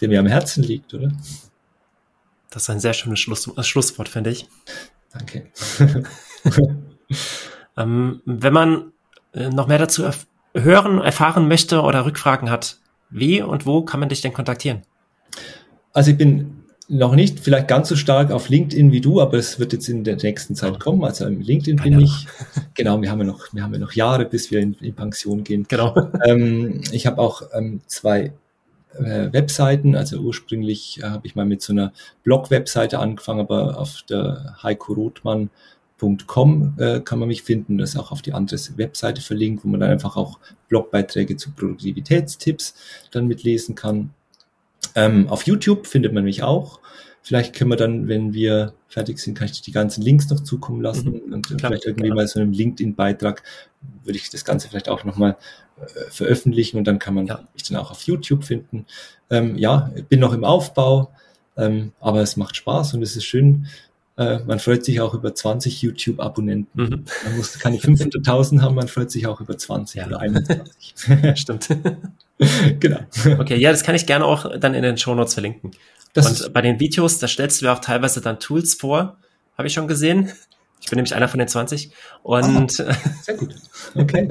[0.00, 1.10] der mir am Herzen liegt, oder?
[2.50, 4.48] Das ist ein sehr schönes Schluss, Schlusswort, finde ich.
[5.12, 5.46] Danke.
[7.76, 8.82] ähm, wenn man äh,
[9.50, 12.78] noch mehr dazu erf hören, erfahren möchte oder Rückfragen hat,
[13.10, 14.82] wie und wo kann man dich denn kontaktieren?
[15.92, 19.58] Also ich bin noch nicht vielleicht ganz so stark auf LinkedIn wie du, aber es
[19.58, 21.04] wird jetzt in der nächsten Zeit kommen.
[21.04, 22.26] Also im LinkedIn bin ich.
[22.74, 25.44] Genau, wir haben ja noch, wir haben ja noch Jahre, bis wir in, in Pension
[25.44, 25.66] gehen.
[25.68, 25.94] Genau.
[26.24, 28.32] Ähm, ich habe auch ähm, zwei
[28.94, 29.96] äh, Webseiten.
[29.96, 34.92] Also ursprünglich äh, habe ich mal mit so einer Blog-Webseite angefangen, aber auf der Heiko
[34.92, 35.50] Rothmann
[35.98, 37.78] Com äh, kann man mich finden.
[37.78, 40.38] Das ist auch auf die andere Webseite verlinkt, wo man dann einfach auch
[40.68, 42.74] Blogbeiträge zu Produktivitätstipps
[43.10, 44.10] dann mitlesen kann.
[44.94, 46.80] Ähm, auf YouTube findet man mich auch.
[47.22, 50.80] Vielleicht können wir dann, wenn wir fertig sind, kann ich die ganzen Links noch zukommen
[50.80, 52.16] lassen mhm, und klar, vielleicht irgendwie klar.
[52.16, 53.42] mal so einem LinkedIn-Beitrag
[54.04, 55.36] würde ich das Ganze vielleicht auch nochmal
[55.80, 57.42] äh, veröffentlichen und dann kann man ja.
[57.52, 58.86] mich dann auch auf YouTube finden.
[59.28, 61.10] Ähm, ja, bin noch im Aufbau,
[61.56, 63.66] ähm, aber es macht Spaß und es ist schön,
[64.16, 66.82] äh, man freut sich auch über 20 YouTube-Abonnenten.
[66.82, 67.04] Mhm.
[67.24, 70.06] Man muss keine 500.000 haben, man freut sich auch über 20 ja.
[70.06, 70.94] oder 21.
[71.38, 71.68] Stimmt.
[72.80, 73.00] genau.
[73.38, 75.72] Okay, ja, das kann ich gerne auch dann in den Show Notes verlinken.
[76.14, 79.18] Das Und bei den Videos, da stellst du ja auch teilweise dann Tools vor,
[79.58, 80.32] habe ich schon gesehen.
[80.80, 81.90] Ich bin nämlich einer von den 20.
[82.22, 82.92] Und oh,
[83.22, 83.54] sehr gut.
[83.94, 84.28] Okay.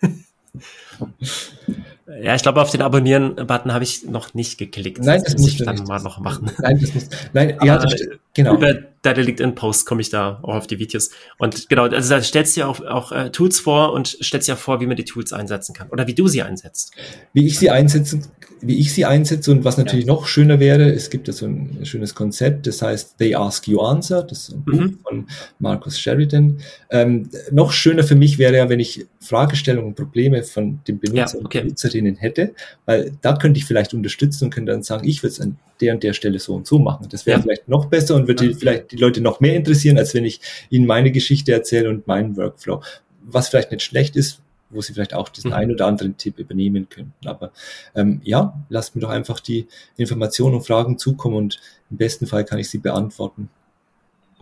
[2.22, 5.02] Ja, ich glaube, auf den Abonnieren-Button habe ich noch nicht geklickt.
[5.02, 5.88] Nein, das, das muss ich dann nicht.
[5.88, 6.50] mal noch machen.
[6.58, 7.08] Nein, das muss.
[7.34, 8.00] Nein, ja, das,
[8.32, 8.54] genau.
[8.54, 11.10] Über deine LinkedIn-Post komme ich da auch auf die Videos.
[11.36, 14.56] Und genau, also da stellst du ja auch, auch äh, Tools vor und stellst ja
[14.56, 16.94] vor, wie man die Tools einsetzen kann oder wie du sie einsetzt.
[17.34, 18.24] Wie ich sie einsetzen,
[18.60, 20.12] wie ich sie einsetze und was natürlich ja.
[20.12, 23.80] noch schöner wäre, es gibt ja so ein schönes Konzept, das heißt They Ask You
[23.80, 24.98] Answer, das ist ein Buch mhm.
[25.02, 25.26] von
[25.58, 26.58] Marcus Sheridan.
[26.90, 31.38] Ähm, noch schöner für mich wäre ja, wenn ich Fragestellungen und Probleme von dem Benutzer
[31.38, 31.58] ja, okay.
[31.58, 32.54] und Benutzerinnen hätte,
[32.86, 35.94] weil da könnte ich vielleicht unterstützen und könnte dann sagen, ich würde es an der
[35.94, 37.06] und der Stelle so und so machen.
[37.10, 37.42] Das wäre ja.
[37.42, 40.40] vielleicht noch besser und würde vielleicht die Leute noch mehr interessieren, als wenn ich
[40.70, 42.82] ihnen meine Geschichte erzähle und meinen Workflow.
[43.22, 44.40] Was vielleicht nicht schlecht ist,
[44.70, 45.56] wo sie vielleicht auch diesen mhm.
[45.56, 47.26] einen oder anderen Tipp übernehmen könnten.
[47.26, 47.52] Aber
[47.94, 49.66] ähm, ja, lasst mir doch einfach die
[49.96, 51.60] Informationen und Fragen zukommen und
[51.90, 53.48] im besten Fall kann ich sie beantworten.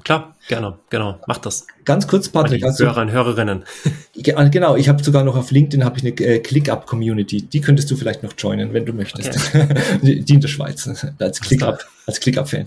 [0.05, 1.67] Klar, gerne, genau, mach das.
[1.85, 2.63] Ganz kurz, Patrick.
[2.63, 3.65] Die Hörer und Hörerinnen.
[4.19, 7.43] Genau, ich habe sogar noch auf LinkedIn habe ich eine äh, ClickUp-Community.
[7.43, 9.55] Die könntest du vielleicht noch joinen, wenn du möchtest.
[9.55, 9.69] Okay.
[10.03, 12.67] die, die in der Schweiz, als ClickUp, als ClickUp-Fan.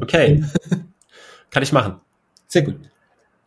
[0.00, 0.42] okay,
[1.50, 1.96] kann ich machen.
[2.48, 2.76] Sehr gut.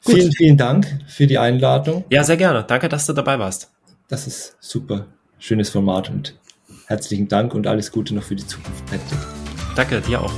[0.07, 0.15] Gut.
[0.15, 2.05] Vielen, vielen Dank für die Einladung.
[2.09, 2.63] Ja, sehr gerne.
[2.63, 3.71] Danke, dass du dabei warst.
[4.07, 5.05] Das ist super.
[5.39, 6.35] Schönes Format und
[6.87, 8.83] herzlichen Dank und alles Gute noch für die Zukunft.
[9.75, 10.33] Danke, dir auch.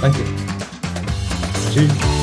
[0.00, 0.20] Danke.
[1.72, 2.21] Tschüss.